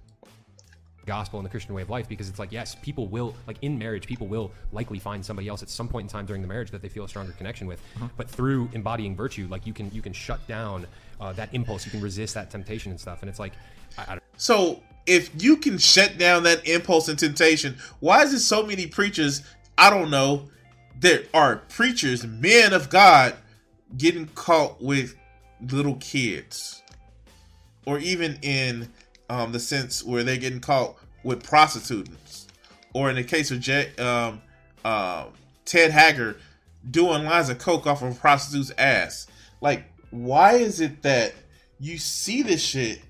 Gospel 1.11 1.41
and 1.41 1.45
the 1.45 1.51
Christian 1.51 1.75
way 1.75 1.83
of 1.83 1.91
life 1.91 2.09
because 2.09 2.29
it's 2.29 2.39
like 2.39 2.53
yes, 2.53 2.77
people 2.77 3.09
will 3.09 3.35
like 3.49 3.57
in 3.63 3.77
marriage, 3.77 4.07
people 4.07 4.29
will 4.29 4.53
likely 4.73 5.01
find 5.01 5.27
somebody 5.27 5.49
else 5.49 5.61
at 5.61 5.69
some 5.69 5.89
point 5.89 6.05
in 6.05 6.09
time 6.09 6.25
during 6.25 6.41
the 6.41 6.47
marriage 6.47 6.71
that 6.71 6.83
they 6.83 6.89
feel 6.89 7.05
a 7.05 7.09
stronger 7.09 7.33
connection 7.33 7.67
with. 7.67 7.81
But 8.17 8.31
through 8.31 8.71
embodying 8.73 9.17
virtue, 9.17 9.49
like 9.51 9.67
you 9.67 9.73
can 9.73 9.91
you 9.93 10.03
can 10.03 10.13
shut 10.13 10.47
down 10.47 10.87
uh, 11.21 11.33
that 11.33 11.49
impulse, 11.53 11.85
you 11.85 11.91
can 11.91 12.01
resist 12.01 12.35
that 12.35 12.49
temptation 12.51 12.93
and 12.93 13.01
stuff. 13.01 13.23
And 13.23 13.29
it's 13.29 13.41
like 13.41 13.55
I, 13.99 14.03
I 14.03 14.11
don't 14.13 14.23
So 14.37 14.83
if 15.07 15.31
you 15.43 15.57
can 15.57 15.79
shut 15.79 16.17
down 16.17 16.45
that 16.45 16.67
impulse 16.69 17.09
and 17.09 17.19
temptation, 17.19 17.77
why 17.99 18.23
is 18.23 18.33
it 18.33 18.41
so 18.41 18.65
many 18.65 18.87
preachers, 18.87 19.43
I 19.77 19.91
don't 19.91 20.11
know, 20.11 20.49
there 21.01 21.25
are 21.35 21.57
preachers, 21.57 22.25
men 22.25 22.73
of 22.73 22.91
God, 22.91 23.35
getting 23.97 24.27
caught 24.29 24.81
with 24.81 25.17
little 25.61 25.97
kids, 25.97 26.83
or 27.87 27.99
even 27.99 28.39
in 28.43 28.89
um, 29.31 29.53
the 29.53 29.61
sense 29.61 30.05
where 30.05 30.25
they're 30.25 30.37
getting 30.37 30.61
caught 30.61 30.97
with 31.23 31.43
prostitutes, 31.43 32.47
or 32.95 33.11
in 33.11 33.17
the 33.17 33.25
case 33.25 33.51
of 33.51 33.61
J- 33.61 33.95
um, 33.97 34.41
uh, 34.85 35.27
Ted 35.65 35.91
Haggard 35.91 36.37
doing 36.91 37.25
lines 37.25 37.49
of 37.49 37.59
coke 37.59 37.87
off 37.87 38.03
of 38.03 38.17
a 38.17 38.19
prostitute's 38.19 38.73
ass. 38.79 39.27
Like, 39.61 39.85
why 40.11 40.55
is 40.55 40.81
it 40.81 41.03
that 41.03 41.35
you 41.79 41.99
see 41.99 42.43
this 42.43 42.63
shit 42.63 43.01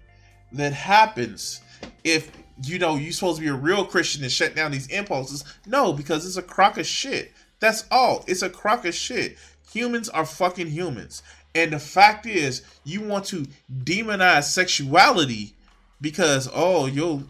that 0.53 0.73
happens 0.73 1.61
if 2.05 2.31
you 2.65 2.79
know 2.79 2.97
you're 2.97 3.13
supposed 3.13 3.39
to 3.39 3.43
be 3.43 3.49
a 3.49 3.55
real 3.55 3.85
Christian 3.85 4.23
and 4.23 4.33
shut 4.33 4.55
down 4.55 4.73
these 4.73 4.89
impulses? 4.89 5.45
No, 5.67 5.93
because 5.93 6.27
it's 6.27 6.37
a 6.37 6.43
crock 6.43 6.79
of 6.79 6.87
shit. 6.87 7.33
That's 7.61 7.85
all. 7.91 8.25
It's 8.27 8.43
a 8.43 8.51
crock 8.51 8.85
of 8.85 8.95
shit. 8.95 9.37
Humans 9.73 10.09
are 10.09 10.27
fucking 10.27 10.69
humans. 10.69 11.23
And 11.55 11.73
the 11.73 11.79
fact 11.79 12.27
is, 12.27 12.63
you 12.85 13.01
want 13.03 13.25
to 13.27 13.47
demonize 13.85 14.45
sexuality 14.45 15.55
because 16.01 16.49
oh, 16.53 16.87
yo, 16.87 17.25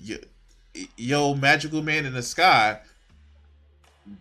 yo, 0.00 0.16
yo, 0.96 1.34
magical 1.34 1.82
man 1.82 2.06
in 2.06 2.12
the 2.12 2.22
sky 2.22 2.80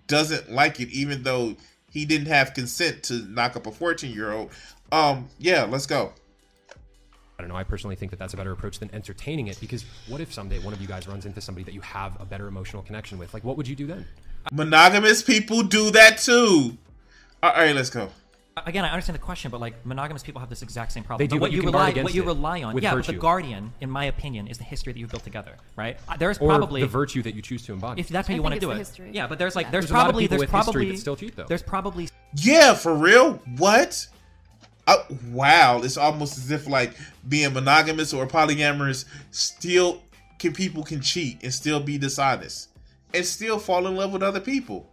doesn't 0.08 0.52
like 0.52 0.80
it, 0.80 0.90
even 0.90 1.24
though 1.24 1.56
he 1.92 2.06
didn't 2.06 2.28
have 2.28 2.54
consent 2.54 3.04
to 3.04 3.14
knock 3.30 3.56
up 3.56 3.68
a 3.68 3.72
14 3.72 4.14
year 4.14 4.32
old. 4.32 4.52
Um, 4.92 5.30
yeah, 5.40 5.64
let's 5.64 5.86
go. 5.86 6.14
I 7.38 7.42
don't 7.42 7.50
know. 7.50 7.56
I 7.56 7.64
personally 7.64 7.96
think 7.96 8.12
that 8.12 8.20
that's 8.20 8.34
a 8.34 8.38
better 8.38 8.52
approach 8.52 8.80
than 8.80 8.94
entertaining 8.94 9.48
it 9.48 9.60
because 9.60 9.84
what 10.08 10.22
if 10.22 10.34
someday 10.34 10.60
one 10.60 10.74
of 10.74 10.82
you 10.82 10.88
guys 10.88 11.08
runs 11.08 11.26
into 11.26 11.42
somebody 11.42 11.66
that 11.66 11.74
you 11.74 11.82
have 11.82 12.20
a 12.22 12.26
better 12.26 12.48
emotional 12.48 12.82
connection 12.82 13.18
with? 13.18 13.34
Like, 13.34 13.44
what 13.44 13.58
would 13.58 13.68
you 13.68 13.76
do 13.76 13.88
then? 13.88 14.06
Monogamous 14.54 15.22
people 15.22 15.64
do 15.64 15.92
that 15.92 16.18
too. 16.18 16.78
All 17.44 17.52
right, 17.52 17.76
let's 17.76 17.90
go. 17.90 18.10
Again, 18.66 18.86
I 18.86 18.90
understand 18.92 19.16
the 19.16 19.22
question, 19.22 19.52
but 19.52 19.60
like 19.60 19.86
monogamous 19.86 20.24
people 20.24 20.40
have 20.40 20.48
this 20.50 20.62
exact 20.62 20.94
same 20.94 21.04
problem. 21.04 21.22
They 21.22 21.28
do, 21.28 21.36
But 21.36 21.42
what 21.42 21.52
you 21.52 21.58
you 21.60 21.66
rely, 21.66 21.92
what 21.92 22.14
you 22.16 22.24
rely 22.24 22.64
on, 22.64 22.74
with 22.74 22.86
yeah. 22.86 22.96
But 22.96 23.06
the 23.06 23.12
guardian, 23.12 23.74
in 23.82 23.90
my 23.90 24.06
opinion, 24.06 24.48
is 24.48 24.58
the 24.58 24.64
history 24.64 24.94
that 24.94 25.00
you've 25.00 25.12
built 25.12 25.26
together, 25.26 25.58
right? 25.76 25.98
Uh, 26.08 26.16
There's 26.16 26.38
Or 26.38 26.48
probably 26.48 26.80
the 26.80 26.88
virtue 26.88 27.22
that 27.24 27.36
you 27.36 27.42
choose 27.42 27.64
to 27.66 27.74
embody. 27.74 28.00
if 28.00 28.08
that's 28.08 28.30
how 28.30 28.34
I 28.34 28.36
you 28.38 28.42
want 28.42 28.54
to 28.54 28.62
do 28.62 28.72
it. 28.72 28.78
history. 28.78 29.10
Yeah, 29.12 29.28
but 29.28 29.40
there's 29.40 29.58
like 29.58 29.66
Yeah. 29.66 29.72
there's, 29.72 29.84
There's 29.88 29.92
a 29.92 29.94
lot 29.96 30.00
of 30.00 30.06
probably 30.06 30.24
people 30.24 30.38
there's 30.38 30.42
with 30.42 30.50
probably 30.52 30.92
that 30.92 30.98
still 31.00 31.16
cheat, 31.18 31.36
though. 31.36 31.46
There's 31.50 31.64
probably 31.64 32.08
Yeah, 32.38 32.76
for 32.76 32.96
real. 32.96 33.34
What? 33.58 34.08
Uh, 34.88 35.04
wow, 35.32 35.82
it's 35.84 35.98
almost 35.98 36.38
as 36.38 36.50
if 36.50 36.66
like 36.66 36.94
being 37.28 37.52
monogamous 37.52 38.14
or 38.14 38.26
polyamorous 38.26 39.04
still 39.32 40.02
can 40.40 40.54
people 40.54 40.82
can 40.86 41.02
cheat 41.02 41.44
and 41.44 41.54
still 41.54 41.82
be 41.82 41.98
dishonest 41.98 42.70
and 43.14 43.26
still 43.26 43.60
fall 43.60 43.86
in 43.86 43.98
love 43.98 44.14
with 44.14 44.24
other 44.24 44.40
people. 44.40 44.90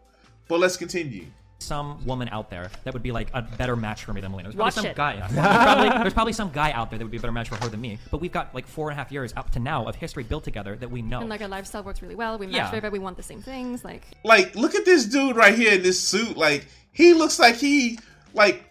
But 0.49 0.59
let's 0.59 0.77
continue. 0.77 1.27
Some 1.63 2.05
woman 2.05 2.29
out 2.31 2.51
there 2.51 2.71
that 2.85 2.93
would 2.93 3.03
be 3.03 3.13
like 3.13 3.29
a 3.33 3.43
better 3.43 3.77
match 3.77 4.05
for 4.05 4.13
me 4.13 4.21
than 4.21 4.31
Melina. 4.33 4.49
There's 4.51 4.57
probably 4.57 4.67
Watch 4.67 4.75
some 4.75 4.87
it. 4.87 4.97
guy. 4.97 5.17
There's 5.29 5.33
probably, 5.33 5.89
there's 5.89 6.13
probably 6.15 6.33
some 6.33 6.51
guy 6.53 6.73
out 6.73 6.91
there 6.91 6.99
that 6.99 7.05
would 7.05 7.11
be 7.11 7.17
a 7.17 7.21
better 7.21 7.33
match 7.33 7.49
for 7.49 7.57
her 7.57 7.69
than 7.69 7.81
me. 7.81 7.99
But 8.11 8.21
we've 8.21 8.33
got 8.33 8.55
like 8.55 8.67
four 8.67 8.91
and 8.91 8.99
a 8.99 9.03
half 9.03 9.11
years 9.13 9.33
up 9.37 9.51
to 9.53 9.59
now 9.61 9.87
of 9.87 9.95
history 9.97 10.23
built 10.25 10.45
together 10.45 10.77
that 10.77 10.91
we 10.91 11.03
know. 11.03 11.21
And 11.21 11.29
like 11.29 11.41
our 11.41 11.49
lifestyle 11.49 11.83
works 11.83 12.03
really 12.03 12.15
well. 12.15 12.39
We 12.39 12.47
match 12.47 12.57
Yeah. 12.57 12.71
very 12.71 12.81
well. 12.83 12.91
We 12.91 12.99
want 12.99 13.17
the 13.17 13.23
same 13.23 13.41
things. 13.43 13.85
Like 13.85 14.03
Like, 14.25 14.55
look 14.57 14.75
at 14.75 14.85
this 14.85 15.07
dude 15.07 15.37
right 15.37 15.55
here 15.55 15.73
in 15.75 15.83
this 15.83 16.01
suit. 16.01 16.37
Like, 16.37 16.67
he 16.93 17.15
looks 17.15 17.39
like 17.39 17.57
he 17.57 17.99
like. 18.35 18.65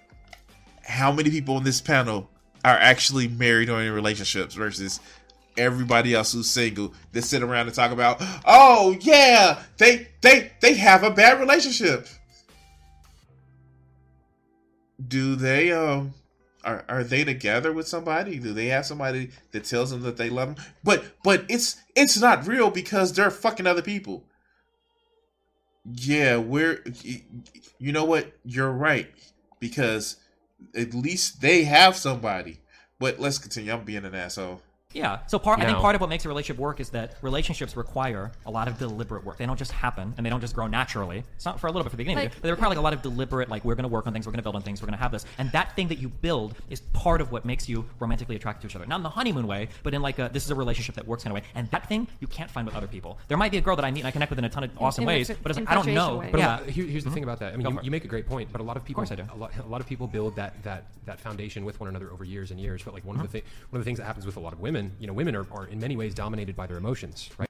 How 0.83 1.11
many 1.11 1.29
people 1.29 1.55
on 1.55 1.63
this 1.63 1.79
panel 1.79 2.29
are 2.65 2.75
actually 2.75 3.27
married 3.27 3.69
or 3.69 3.81
in 3.81 3.91
relationships 3.93 4.55
versus 4.55 4.99
everybody 5.57 6.13
else 6.13 6.33
who's 6.33 6.49
single 6.49 6.93
that 7.11 7.21
sit 7.23 7.43
around 7.43 7.67
and 7.67 7.75
talk 7.75 7.91
about, 7.91 8.17
oh 8.45 8.95
yeah, 9.01 9.61
they 9.77 10.07
they 10.21 10.51
they 10.61 10.73
have 10.73 11.03
a 11.03 11.11
bad 11.11 11.39
relationship. 11.39 12.07
Do 15.07 15.35
they 15.35 15.71
um 15.71 16.13
are 16.63 16.85
are 16.87 17.03
they 17.03 17.23
together 17.23 17.71
with 17.71 17.87
somebody? 17.87 18.39
Do 18.39 18.53
they 18.53 18.67
have 18.67 18.85
somebody 18.85 19.31
that 19.51 19.63
tells 19.63 19.91
them 19.91 20.01
that 20.03 20.17
they 20.17 20.29
love 20.29 20.55
them? 20.55 20.65
But 20.83 21.03
but 21.23 21.45
it's 21.49 21.77
it's 21.95 22.19
not 22.19 22.47
real 22.47 22.69
because 22.69 23.13
they're 23.13 23.31
fucking 23.31 23.67
other 23.67 23.81
people. 23.81 24.23
Yeah, 25.93 26.37
we're 26.37 26.83
you 27.79 27.91
know 27.91 28.05
what? 28.05 28.31
You're 28.45 28.71
right 28.71 29.09
because 29.59 30.17
at 30.75 30.93
least 30.93 31.41
they 31.41 31.63
have 31.63 31.95
somebody. 31.95 32.59
But 32.99 33.19
let's 33.19 33.39
continue. 33.39 33.73
I'm 33.73 33.83
being 33.83 34.05
an 34.05 34.13
asshole. 34.13 34.61
Yeah. 34.93 35.19
So 35.27 35.39
part 35.39 35.59
I 35.59 35.65
think 35.65 35.77
part 35.77 35.95
of 35.95 36.01
what 36.01 36.09
makes 36.09 36.25
a 36.25 36.27
relationship 36.27 36.59
work 36.59 36.79
is 36.79 36.89
that 36.91 37.15
relationships 37.21 37.75
require 37.75 38.31
a 38.45 38.51
lot 38.51 38.67
of 38.67 38.77
deliberate 38.77 39.23
work. 39.23 39.37
They 39.37 39.45
don't 39.45 39.59
just 39.59 39.71
happen 39.71 40.13
and 40.17 40.25
they 40.25 40.29
don't 40.29 40.41
just 40.41 40.55
grow 40.55 40.67
naturally. 40.67 41.23
It's 41.35 41.45
not 41.45 41.59
for 41.59 41.67
a 41.67 41.71
little 41.71 41.83
bit 41.83 41.91
for 41.91 41.97
the 41.97 42.03
beginning, 42.03 42.25
Like- 42.25 42.33
but 42.33 42.43
they 42.43 42.51
require 42.51 42.69
like 42.69 42.77
a 42.77 42.81
lot 42.81 42.93
of 42.93 43.01
deliberate 43.01 43.49
like 43.49 43.63
we're 43.65 43.75
going 43.75 43.83
to 43.83 43.89
work 43.89 44.07
on 44.07 44.13
things, 44.13 44.25
we're 44.25 44.31
going 44.31 44.39
to 44.39 44.43
build 44.43 44.55
on 44.55 44.61
things, 44.61 44.81
we're 44.81 44.87
going 44.87 44.97
to 44.97 45.01
have 45.03 45.11
this, 45.11 45.25
and 45.37 45.51
that 45.51 45.75
thing 45.75 45.87
that 45.89 45.99
you 45.99 46.09
build 46.09 46.55
is 46.69 46.81
part 46.93 47.21
of 47.21 47.31
what 47.31 47.45
makes 47.45 47.67
you 47.69 47.85
romantically 47.99 48.35
attracted 48.35 48.61
to 48.61 48.67
each 48.67 48.75
other. 48.75 48.85
Not 48.85 48.97
in 48.97 49.03
the 49.03 49.09
honeymoon 49.09 49.47
way, 49.47 49.69
but 49.83 49.93
in 49.93 50.01
like 50.01 50.19
a 50.19 50.29
this 50.31 50.45
is 50.45 50.51
a 50.51 50.55
relationship 50.55 50.95
that 50.95 51.07
works 51.07 51.23
kind 51.23 51.35
of 51.35 51.41
way. 51.41 51.47
And 51.55 51.69
that 51.71 51.87
thing 51.87 52.07
you 52.19 52.27
can't 52.27 52.49
find 52.49 52.65
with 52.65 52.75
other 52.75 52.87
people. 52.87 53.19
There 53.27 53.37
might 53.37 53.51
be 53.51 53.57
a 53.57 53.61
girl 53.61 53.75
that 53.75 53.85
I 53.85 53.91
meet 53.91 54.01
and 54.01 54.07
I 54.07 54.11
connect 54.11 54.29
with 54.29 54.39
in 54.39 54.45
a 54.45 54.49
ton 54.49 54.63
of 54.63 54.71
awesome 54.77 55.03
in 55.03 55.07
ways, 55.07 55.29
infatu- 55.29 55.37
but 55.43 55.49
it's 55.51 55.59
like, 55.59 55.69
I 55.69 55.75
don't 55.75 55.87
know. 55.93 56.17
way. 56.17 56.29
But 56.31 56.39
yeah. 56.39 56.47
lot, 56.47 56.69
here, 56.69 56.85
here's 56.85 57.03
the 57.03 57.09
mm-hmm. 57.09 57.15
thing 57.15 57.23
about 57.23 57.39
that. 57.39 57.53
I 57.53 57.57
mean, 57.57 57.67
you, 57.67 57.79
you 57.83 57.91
make 57.91 58.05
a 58.05 58.07
great 58.07 58.27
point, 58.27 58.51
but 58.51 58.61
a 58.61 58.63
lot 58.63 58.77
of 58.77 58.85
people, 58.85 59.01
course 59.01 59.11
I 59.11 59.15
do. 59.15 59.25
A 59.33 59.35
lot, 59.35 59.51
a 59.57 59.67
lot 59.67 59.81
of 59.81 59.87
people 59.87 60.07
build 60.07 60.35
that 60.35 60.61
that 60.63 60.85
that 61.05 61.19
foundation 61.19 61.65
with 61.65 61.79
one 61.79 61.89
another 61.89 62.11
over 62.11 62.23
years 62.23 62.51
and 62.51 62.59
years. 62.59 62.83
But 62.83 62.93
like 62.93 63.05
one 63.05 63.15
of 63.15 63.23
mm-hmm. 63.23 63.31
the 63.31 63.41
thi- 63.41 63.47
one 63.69 63.79
of 63.79 63.85
the 63.85 63.89
things 63.89 63.99
that 63.99 64.05
happens 64.05 64.25
with 64.25 64.37
a 64.37 64.39
lot 64.39 64.53
of 64.53 64.59
women, 64.59 64.80
you 64.99 65.07
know, 65.07 65.13
women 65.13 65.35
are, 65.35 65.45
are 65.51 65.67
in 65.67 65.79
many 65.79 65.95
ways 65.95 66.13
dominated 66.13 66.55
by 66.55 66.65
their 66.67 66.77
emotions, 66.77 67.29
right? 67.37 67.49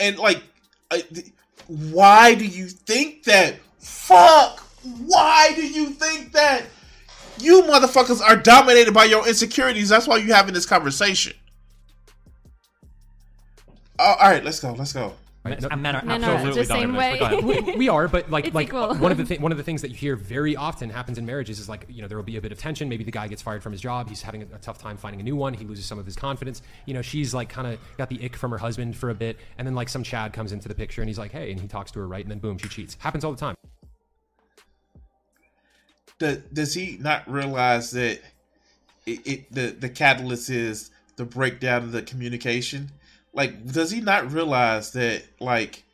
And 0.00 0.18
like, 0.18 0.42
I, 0.90 1.00
th- 1.00 1.32
why 1.66 2.34
do 2.34 2.46
you 2.46 2.68
think 2.68 3.24
that? 3.24 3.56
Fuck! 3.78 4.60
Why 4.82 5.52
do 5.54 5.66
you 5.66 5.90
think 5.90 6.32
that? 6.32 6.64
You 7.40 7.62
motherfuckers 7.62 8.20
are 8.20 8.36
dominated 8.36 8.94
by 8.94 9.04
your 9.04 9.26
insecurities. 9.26 9.88
That's 9.88 10.06
why 10.06 10.16
you're 10.16 10.34
having 10.34 10.54
this 10.54 10.66
conversation. 10.66 11.34
Oh, 13.98 14.14
all 14.20 14.30
right, 14.30 14.44
let's 14.44 14.60
go. 14.60 14.72
Let's 14.72 14.92
go. 14.92 15.14
Right? 15.50 15.60
No- 15.60 15.68
And 15.70 15.82
men 15.82 15.96
are 15.96 16.04
Men 16.04 16.24
are 16.24 16.30
absolutely 16.34 16.60
just 16.60 16.70
same 16.70 16.92
dominant, 16.92 17.20
but 17.20 17.30
go 17.40 17.46
way. 17.46 17.60
we, 17.60 17.76
we 17.76 17.88
are, 17.88 18.08
but 18.08 18.30
like 18.30 18.54
like 18.54 18.68
equal. 18.68 18.94
one 18.96 19.12
of 19.12 19.18
the 19.18 19.24
thi- 19.26 19.38
one 19.38 19.52
of 19.52 19.58
the 19.58 19.64
things 19.64 19.82
that 19.82 19.90
you 19.90 19.96
hear 19.96 20.16
very 20.16 20.56
often 20.56 20.90
happens 20.90 21.18
in 21.18 21.26
marriages 21.26 21.58
is 21.58 21.68
like 21.68 21.84
you 21.88 22.02
know 22.02 22.08
there 22.08 22.16
will 22.18 22.24
be 22.24 22.36
a 22.36 22.40
bit 22.40 22.52
of 22.52 22.58
tension. 22.58 22.88
Maybe 22.88 23.04
the 23.04 23.10
guy 23.10 23.28
gets 23.28 23.42
fired 23.42 23.62
from 23.62 23.72
his 23.72 23.80
job. 23.80 24.08
He's 24.08 24.22
having 24.22 24.42
a, 24.42 24.46
a 24.54 24.58
tough 24.58 24.78
time 24.78 24.96
finding 24.96 25.20
a 25.20 25.24
new 25.24 25.36
one. 25.36 25.54
He 25.54 25.64
loses 25.64 25.84
some 25.84 25.98
of 25.98 26.06
his 26.06 26.16
confidence. 26.16 26.62
You 26.86 26.94
know, 26.94 27.02
she's 27.02 27.34
like 27.34 27.48
kind 27.48 27.66
of 27.66 27.78
got 27.96 28.08
the 28.08 28.24
ick 28.24 28.36
from 28.36 28.50
her 28.50 28.58
husband 28.58 28.96
for 28.96 29.10
a 29.10 29.14
bit, 29.14 29.36
and 29.58 29.66
then 29.66 29.74
like 29.74 29.88
some 29.88 30.02
Chad 30.02 30.32
comes 30.32 30.52
into 30.52 30.68
the 30.68 30.74
picture 30.74 31.02
and 31.02 31.08
he's 31.08 31.18
like, 31.18 31.32
hey, 31.32 31.50
and 31.50 31.60
he 31.60 31.66
talks 31.68 31.90
to 31.92 31.98
her 32.00 32.08
right, 32.08 32.24
and 32.24 32.30
then 32.30 32.38
boom, 32.38 32.58
she 32.58 32.68
cheats. 32.68 32.96
Happens 33.00 33.24
all 33.24 33.32
the 33.32 33.38
time. 33.38 33.54
Does, 36.18 36.38
does 36.52 36.74
he 36.74 36.98
not 37.00 37.30
realize 37.30 37.92
that 37.92 38.20
it, 39.06 39.26
it 39.26 39.52
the 39.52 39.66
the 39.70 39.88
catalyst 39.88 40.50
is 40.50 40.90
the 41.16 41.24
breakdown 41.24 41.84
of 41.84 41.92
the 41.92 42.02
communication? 42.02 42.90
Like, 43.32 43.66
does 43.66 43.90
he 43.90 44.00
not 44.00 44.32
realize 44.32 44.92
that 44.92 45.22
like 45.40 45.84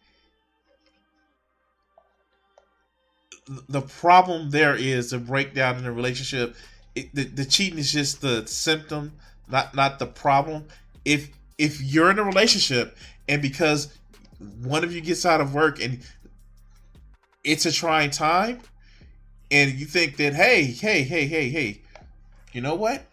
the 3.69 3.83
problem 3.83 4.51
there 4.51 4.75
is 4.75 5.11
the 5.11 5.19
breakdown 5.19 5.77
in 5.77 5.85
the 5.85 5.93
relationship? 5.93 6.57
It, 6.95 7.15
the, 7.15 7.25
the 7.25 7.45
cheating 7.45 7.79
is 7.79 7.93
just 7.93 8.21
the 8.21 8.47
symptom, 8.47 9.13
not 9.49 9.75
not 9.75 9.99
the 9.99 10.07
problem. 10.07 10.67
If 11.05 11.31
if 11.59 11.81
you're 11.81 12.11
in 12.11 12.19
a 12.19 12.25
relationship 12.25 12.97
and 13.29 13.43
because 13.43 13.97
one 14.63 14.85
of 14.85 14.95
you 14.95 15.01
gets 15.01 15.27
out 15.27 15.41
of 15.41 15.55
work 15.55 15.83
and 15.83 16.01
it's 17.43 17.67
a 17.67 17.73
trying 17.73 18.11
time, 18.11 18.61
and 19.51 19.73
you 19.73 19.87
think 19.87 20.17
that 20.17 20.35
hey, 20.35 20.65
hey, 20.65 21.03
hey, 21.03 21.27
hey, 21.27 21.49
hey, 21.49 21.83
you 22.53 22.61
know 22.61 22.75
what? 22.75 23.05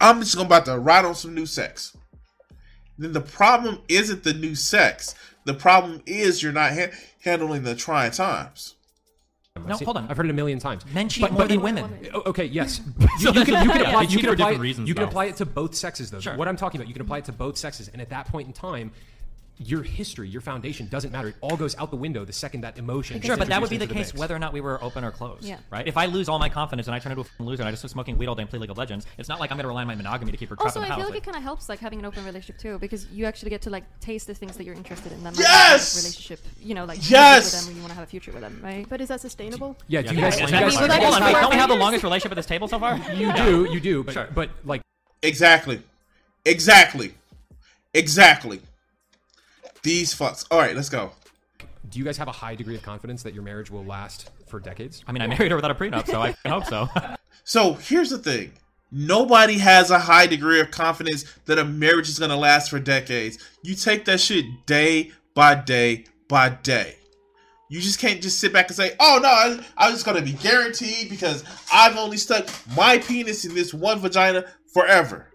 I'm 0.00 0.20
just 0.20 0.34
gonna 0.34 0.46
about 0.46 0.64
to 0.66 0.78
ride 0.78 1.04
on 1.04 1.14
some 1.14 1.34
new 1.34 1.46
sex. 1.46 1.96
Then 2.98 3.12
the 3.12 3.20
problem 3.20 3.80
isn't 3.88 4.24
the 4.24 4.32
new 4.34 4.54
sex. 4.54 5.14
The 5.44 5.54
problem 5.54 6.02
is 6.06 6.42
you're 6.42 6.52
not 6.52 6.72
ha- 6.72 6.90
handling 7.22 7.62
the 7.62 7.74
trying 7.74 8.10
times. 8.10 8.74
No, 9.56 9.74
I've 9.74 9.80
hold 9.80 9.96
on. 9.96 10.06
I've 10.10 10.16
heard 10.16 10.26
it 10.26 10.30
a 10.30 10.34
million 10.34 10.58
times. 10.58 10.84
Men 10.92 11.08
cheat 11.08 11.22
But- 11.22 11.32
more 11.32 11.38
but 11.40 11.48
than 11.48 11.58
in- 11.58 11.62
women. 11.62 12.08
Oh, 12.14 12.22
okay, 12.26 12.44
yes. 12.44 12.80
You, 13.20 13.32
you 13.32 13.44
can, 13.44 13.64
you 13.64 13.70
can 13.70 13.80
apply, 13.80 14.04
they 14.04 14.12
you 14.12 14.18
can 14.18 14.28
apply, 14.28 14.34
different 14.34 14.60
reasons, 14.60 14.88
you 14.88 14.94
can 14.94 15.04
apply 15.04 15.24
it 15.26 15.36
to 15.36 15.46
both 15.46 15.74
sexes, 15.74 16.10
though. 16.10 16.20
Sure. 16.20 16.36
What 16.36 16.48
I'm 16.48 16.56
talking 16.56 16.78
about, 16.78 16.88
you 16.88 16.92
can 16.92 17.00
apply 17.02 17.18
it 17.18 17.24
to 17.26 17.32
both 17.32 17.56
sexes, 17.56 17.88
and 17.88 18.02
at 18.02 18.10
that 18.10 18.26
point 18.28 18.46
in 18.48 18.52
time, 18.52 18.92
your 19.58 19.82
history, 19.82 20.28
your 20.28 20.42
foundation 20.42 20.86
doesn't 20.88 21.12
matter. 21.12 21.28
It 21.28 21.36
all 21.40 21.56
goes 21.56 21.74
out 21.78 21.90
the 21.90 21.96
window 21.96 22.24
the 22.26 22.32
second 22.32 22.60
that 22.60 22.76
emotion. 22.78 23.20
Sure, 23.22 23.36
but 23.38 23.48
that 23.48 23.60
would 23.60 23.70
be 23.70 23.76
introduced 23.76 23.88
the 23.88 23.94
case 24.04 24.12
mix. 24.12 24.20
whether 24.20 24.36
or 24.36 24.38
not 24.38 24.52
we 24.52 24.60
were 24.60 24.82
open 24.84 25.02
or 25.02 25.10
closed. 25.10 25.44
Yeah. 25.44 25.56
Right? 25.70 25.86
If 25.88 25.96
I 25.96 26.06
lose 26.06 26.28
all 26.28 26.38
my 26.38 26.48
confidence 26.50 26.88
and 26.88 26.94
I 26.94 26.98
turn 26.98 27.12
into 27.12 27.22
a 27.22 27.24
f***ing 27.24 27.46
loser 27.46 27.62
and 27.62 27.68
I 27.68 27.72
just 27.72 27.80
start 27.80 27.90
smoking 27.92 28.18
weed 28.18 28.26
all 28.26 28.34
day 28.34 28.42
and 28.42 28.50
play 28.50 28.58
League 28.58 28.68
of 28.70 28.76
Legends, 28.76 29.06
it's 29.16 29.28
not 29.30 29.40
like 29.40 29.50
I'm 29.50 29.56
going 29.56 29.64
to 29.64 29.68
rely 29.68 29.80
on 29.80 29.86
my 29.86 29.94
monogamy 29.94 30.30
to 30.32 30.36
keep 30.36 30.50
her 30.50 30.56
trapped 30.56 30.76
also, 30.76 30.80
in 30.80 30.84
I 30.84 30.88
house. 30.88 30.96
feel 30.96 31.04
like 31.06 31.14
Like- 31.14 31.22
it 31.22 31.24
kind 31.24 31.36
of 31.38 31.42
helps 31.42 31.68
like 31.70 31.78
having 31.80 31.98
an 32.00 32.04
open 32.04 32.24
relationship 32.24 32.60
too 32.60 32.78
because 32.78 33.06
you 33.06 33.24
actually 33.24 33.50
get 33.50 33.62
to 33.62 33.70
like 33.70 33.84
taste 34.00 34.26
the 34.26 34.34
things 34.34 34.56
that 34.58 34.64
you're 34.64 34.74
interested 34.74 35.12
in. 35.12 35.24
That 35.24 35.34
might 35.34 35.40
Yes! 35.40 35.94
make 35.96 36.02
the 36.02 36.06
relationship, 36.08 36.40
you 36.62 36.74
know, 36.74 36.84
like 36.84 37.10
Yes! 37.10 37.44
with 37.54 37.60
them 37.60 37.66
when 37.68 37.76
you 37.76 37.82
want 37.82 37.90
to 37.92 37.94
have 37.96 38.04
a 38.04 38.10
future 38.10 38.32
with 38.32 38.42
them, 38.42 38.60
right? 38.62 38.86
But 38.88 39.00
is 39.00 39.08
that 39.08 39.20
sustainable? 39.22 39.76
Yeah, 39.88 40.02
do 40.02 40.10
you 40.14 40.20
Yeah, 40.20 40.30
guys? 40.30 40.38
yeah, 40.40 40.46
do 40.46 40.52
you 40.54 40.60
guys- 40.60 40.74
exactly. 40.74 40.80
Well, 40.80 40.88
that 40.88 41.00
Hold 41.02 41.08
is 41.08 41.16
on, 41.16 41.22
wait, 41.24 41.32
four 41.32 41.40
don't 41.40 41.50
we 41.50 41.56
have 41.56 41.68
the 41.70 41.76
longest 41.76 42.04
relationship 42.04 42.32
at 42.32 42.36
this 42.36 42.46
table 42.46 42.68
so 42.68 42.78
far? 42.78 42.96
You 43.16 43.32
do, 43.32 43.64
you 43.72 43.80
do, 43.80 44.02
but 44.04 44.34
but 44.34 44.50
like 44.64 44.82
Exactly. 45.22 45.80
Exactly. 46.44 47.14
Exactly. 47.94 48.60
These 49.82 50.14
fucks. 50.14 50.46
All 50.50 50.58
right, 50.58 50.74
let's 50.74 50.88
go. 50.88 51.12
do 51.90 51.98
you 51.98 52.04
guys 52.04 52.16
have 52.18 52.28
a 52.28 52.32
high 52.32 52.54
degree 52.54 52.74
of 52.74 52.82
confidence 52.82 53.22
that 53.22 53.34
your 53.34 53.42
marriage 53.42 53.70
will 53.70 53.84
last 53.84 54.30
for 54.48 54.58
decades? 54.60 55.04
I 55.06 55.12
mean, 55.12 55.22
I 55.22 55.26
married 55.28 55.50
her 55.50 55.56
without 55.56 55.70
a 55.70 55.74
prenup, 55.74 56.06
so 56.06 56.20
I 56.22 56.34
hope 56.48 56.64
so. 56.64 56.88
So 57.48 57.74
here's 57.74 58.10
the 58.10 58.18
thing. 58.18 58.50
Nobody 58.90 59.58
has 59.58 59.92
a 59.92 59.98
high 60.00 60.26
degree 60.26 60.58
of 60.60 60.72
confidence 60.72 61.24
that 61.44 61.60
a 61.60 61.64
marriage 61.64 62.08
is 62.08 62.18
gonna 62.18 62.36
last 62.36 62.70
for 62.70 62.80
decades. 62.80 63.38
You 63.62 63.76
take 63.76 64.04
that 64.06 64.18
shit 64.18 64.44
day 64.66 65.12
by 65.34 65.54
day 65.54 66.06
by 66.28 66.48
day. 66.48 66.96
You 67.68 67.80
just 67.80 68.00
can't 68.00 68.20
just 68.20 68.40
sit 68.40 68.52
back 68.52 68.66
and 68.66 68.76
say, 68.76 68.96
"Oh 68.98 69.20
no, 69.22 69.28
I, 69.28 69.64
I'm 69.76 69.92
just 69.92 70.04
gonna 70.04 70.22
be 70.22 70.32
guaranteed 70.32 71.08
because 71.08 71.44
I've 71.72 71.96
only 71.96 72.16
stuck 72.16 72.48
my 72.76 72.98
penis 72.98 73.44
in 73.44 73.54
this 73.54 73.72
one 73.72 74.00
vagina 74.00 74.44
forever." 74.74 75.28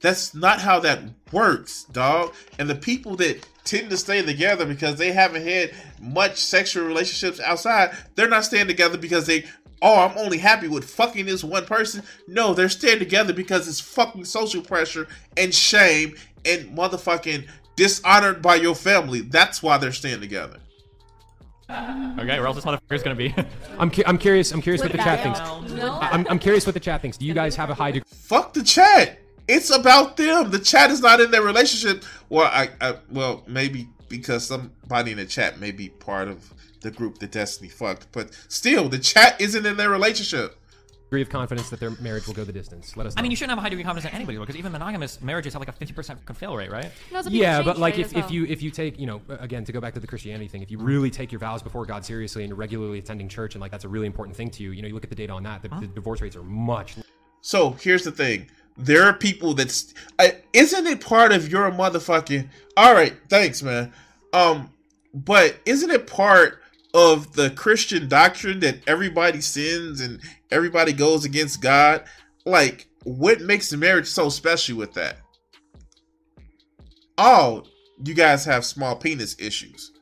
That's 0.00 0.34
not 0.34 0.60
how 0.60 0.80
that 0.80 1.19
works, 1.32 1.84
dog. 1.84 2.34
And 2.58 2.68
the 2.68 2.74
people 2.74 3.16
that 3.16 3.46
tend 3.64 3.90
to 3.90 3.96
stay 3.96 4.22
together 4.22 4.66
because 4.66 4.96
they 4.96 5.12
haven't 5.12 5.46
had 5.46 5.72
much 6.00 6.36
sexual 6.36 6.86
relationships 6.86 7.40
outside, 7.40 7.96
they're 8.14 8.28
not 8.28 8.44
staying 8.44 8.66
together 8.66 8.98
because 8.98 9.26
they, 9.26 9.44
oh, 9.82 10.00
I'm 10.06 10.18
only 10.18 10.38
happy 10.38 10.68
with 10.68 10.88
fucking 10.88 11.26
this 11.26 11.44
one 11.44 11.66
person. 11.66 12.02
No, 12.26 12.54
they're 12.54 12.68
staying 12.68 12.98
together 12.98 13.32
because 13.32 13.68
it's 13.68 13.80
fucking 13.80 14.24
social 14.24 14.62
pressure 14.62 15.06
and 15.36 15.54
shame 15.54 16.16
and 16.44 16.76
motherfucking 16.76 17.46
dishonored 17.76 18.42
by 18.42 18.56
your 18.56 18.74
family. 18.74 19.20
That's 19.20 19.62
why 19.62 19.78
they're 19.78 19.92
staying 19.92 20.20
together. 20.20 20.58
okay, 21.70 22.36
or 22.38 22.46
else 22.46 22.56
this 22.56 22.64
motherfucker's 22.64 23.02
gonna 23.02 23.14
be. 23.14 23.34
I'm, 23.78 23.90
cu- 23.90 24.02
I'm 24.06 24.18
curious. 24.18 24.50
I'm 24.50 24.60
curious 24.60 24.82
what 24.82 24.90
the 24.92 24.98
chat 24.98 25.22
thinks. 25.22 25.38
No. 25.74 25.98
I'm, 26.00 26.26
I'm 26.28 26.38
curious 26.38 26.66
what 26.66 26.74
the 26.74 26.80
chat 26.80 27.00
thinks. 27.00 27.16
Do 27.16 27.26
you 27.26 27.34
guys 27.34 27.54
have 27.56 27.70
a 27.70 27.74
high 27.74 27.92
degree? 27.92 28.08
Fuck 28.10 28.52
the 28.54 28.64
chat. 28.64 29.18
It's 29.50 29.70
about 29.70 30.16
them. 30.16 30.50
The 30.50 30.58
chat 30.58 30.90
is 30.90 31.00
not 31.00 31.20
in 31.20 31.30
their 31.30 31.42
relationship. 31.42 32.04
Well, 32.28 32.46
I, 32.46 32.70
I 32.80 32.96
well 33.10 33.42
maybe 33.46 33.88
because 34.08 34.46
somebody 34.46 35.12
in 35.12 35.16
the 35.16 35.26
chat 35.26 35.58
may 35.58 35.72
be 35.72 35.88
part 35.88 36.28
of 36.28 36.52
the 36.80 36.90
group 36.90 37.18
that 37.18 37.32
Destiny 37.32 37.68
fucked, 37.68 38.08
but 38.12 38.30
still, 38.48 38.88
the 38.88 38.98
chat 38.98 39.40
isn't 39.40 39.66
in 39.66 39.76
their 39.76 39.90
relationship. 39.90 40.56
degree 41.04 41.22
of 41.22 41.28
confidence 41.28 41.68
that 41.70 41.80
their 41.80 41.90
marriage 42.00 42.26
will 42.26 42.34
go 42.34 42.44
the 42.44 42.52
distance? 42.52 42.96
Let 42.96 43.06
us. 43.06 43.14
Know. 43.14 43.20
I 43.20 43.22
mean, 43.22 43.30
you 43.30 43.36
shouldn't 43.36 43.50
have 43.50 43.58
a 43.58 43.62
high 43.62 43.68
degree 43.68 43.82
of 43.82 43.86
confidence 43.86 44.10
in 44.10 44.16
anybody 44.16 44.38
because 44.38 44.56
even 44.56 44.72
monogamous 44.72 45.20
marriages 45.20 45.52
have 45.52 45.60
like 45.60 45.68
a 45.68 45.72
50% 45.72 46.36
fail 46.36 46.56
rate, 46.56 46.70
right? 46.70 46.90
No, 47.12 47.18
it's 47.18 47.28
a 47.28 47.30
big 47.30 47.40
yeah, 47.40 47.62
but 47.62 47.78
like 47.78 47.98
if, 47.98 48.16
as 48.16 48.24
if 48.24 48.30
you 48.30 48.44
if 48.46 48.62
you 48.62 48.70
take 48.70 48.98
you 48.98 49.06
know 49.06 49.20
again 49.28 49.64
to 49.64 49.72
go 49.72 49.80
back 49.80 49.94
to 49.94 50.00
the 50.00 50.06
Christianity 50.06 50.48
thing, 50.48 50.62
if 50.62 50.70
you 50.70 50.78
really 50.78 51.10
take 51.10 51.32
your 51.32 51.40
vows 51.40 51.62
before 51.62 51.84
God 51.86 52.04
seriously 52.04 52.42
and 52.42 52.50
you're 52.50 52.56
regularly 52.56 52.98
attending 52.98 53.28
church 53.28 53.54
and 53.54 53.60
like 53.60 53.70
that's 53.70 53.84
a 53.84 53.88
really 53.88 54.06
important 54.06 54.36
thing 54.36 54.50
to 54.50 54.62
you, 54.62 54.70
you 54.70 54.82
know, 54.82 54.88
you 54.88 54.94
look 54.94 55.04
at 55.04 55.10
the 55.10 55.16
data 55.16 55.32
on 55.32 55.42
that, 55.42 55.62
the, 55.62 55.68
the 55.68 55.86
divorce 55.88 56.20
rates 56.20 56.36
are 56.36 56.42
much. 56.42 56.96
So 57.42 57.72
here's 57.72 58.04
the 58.04 58.12
thing: 58.12 58.48
there 58.76 59.04
are 59.04 59.12
people 59.12 59.54
that's 59.54 59.92
uh, 60.18 60.28
isn't 60.52 60.86
it 60.86 61.00
part 61.00 61.32
of 61.32 61.50
your 61.50 61.70
motherfucking? 61.70 62.48
All 62.76 62.94
right, 62.94 63.14
thanks, 63.28 63.62
man. 63.62 63.92
Um, 64.32 64.70
but 65.12 65.56
isn't 65.66 65.90
it 65.90 66.06
part 66.06 66.60
of 66.94 67.32
the 67.32 67.50
Christian 67.50 68.08
doctrine 68.08 68.60
that 68.60 68.78
everybody 68.86 69.40
sins 69.40 70.00
and 70.00 70.20
everybody 70.50 70.92
goes 70.92 71.24
against 71.24 71.60
God? 71.60 72.04
Like, 72.44 72.88
what 73.04 73.40
makes 73.40 73.70
the 73.70 73.76
marriage 73.76 74.06
so 74.06 74.28
special 74.28 74.76
with 74.76 74.94
that? 74.94 75.18
Oh, 77.18 77.64
you 78.04 78.14
guys 78.14 78.44
have 78.44 78.64
small 78.64 78.96
penis 78.96 79.36
issues. 79.38 79.92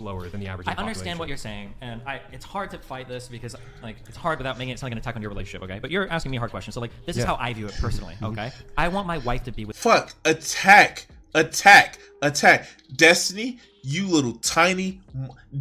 Lower 0.00 0.28
than 0.28 0.40
the 0.40 0.48
average. 0.48 0.68
I 0.68 0.72
of 0.72 0.76
the 0.76 0.82
understand 0.82 1.18
what 1.18 1.28
you're 1.28 1.36
saying, 1.36 1.74
and 1.80 2.00
I 2.06 2.20
it's 2.32 2.44
hard 2.44 2.70
to 2.70 2.78
fight 2.78 3.08
this 3.08 3.28
because 3.28 3.54
like 3.82 3.96
it's 4.06 4.16
hard 4.16 4.38
without 4.38 4.58
making 4.58 4.74
it 4.74 4.78
sound 4.78 4.88
like 4.88 4.92
an 4.92 4.98
attack 4.98 5.16
on 5.16 5.22
your 5.22 5.30
relationship, 5.30 5.62
okay? 5.68 5.78
But 5.78 5.90
you're 5.90 6.08
asking 6.08 6.30
me 6.30 6.36
a 6.36 6.40
hard 6.40 6.50
question, 6.50 6.72
so 6.72 6.80
like 6.80 6.92
this 7.06 7.16
is 7.16 7.24
how 7.24 7.36
I 7.40 7.52
view 7.52 7.66
it 7.66 7.74
personally, 7.80 8.14
mm-hmm. 8.14 8.26
okay? 8.26 8.52
I 8.76 8.88
want 8.88 9.06
my 9.06 9.18
wife 9.18 9.44
to 9.44 9.52
be 9.52 9.64
with 9.64 9.76
Fuck. 9.76 10.14
Attack. 10.24 11.06
Attack. 11.34 11.98
Attack. 12.22 12.68
Destiny, 12.96 13.58
you 13.82 14.06
little 14.06 14.34
tiny, 14.34 15.00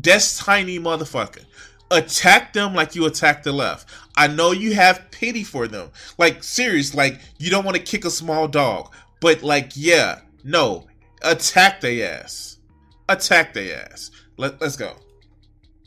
des 0.01 0.37
tiny 0.37 0.79
motherfucker. 0.79 1.45
Attack 1.91 2.53
them 2.53 2.75
like 2.75 2.95
you 2.95 3.05
attack 3.05 3.41
the 3.43 3.51
left. 3.51 3.89
I 4.15 4.27
know 4.27 4.51
you 4.51 4.75
have 4.75 5.09
pity 5.11 5.43
for 5.43 5.67
them. 5.67 5.89
Like, 6.17 6.43
serious, 6.43 6.93
like, 6.93 7.19
you 7.39 7.49
don't 7.49 7.65
want 7.65 7.77
to 7.77 7.83
kick 7.83 8.05
a 8.05 8.11
small 8.11 8.47
dog. 8.47 8.93
But, 9.21 9.41
like, 9.41 9.71
yeah, 9.75 10.19
no. 10.43 10.85
Attack 11.23 11.81
their 11.81 12.21
ass. 12.21 12.57
Attack 13.07 13.53
their 13.53 13.89
ass. 13.91 14.11
Let, 14.39 14.61
let's 14.61 14.77
go. 14.77 14.95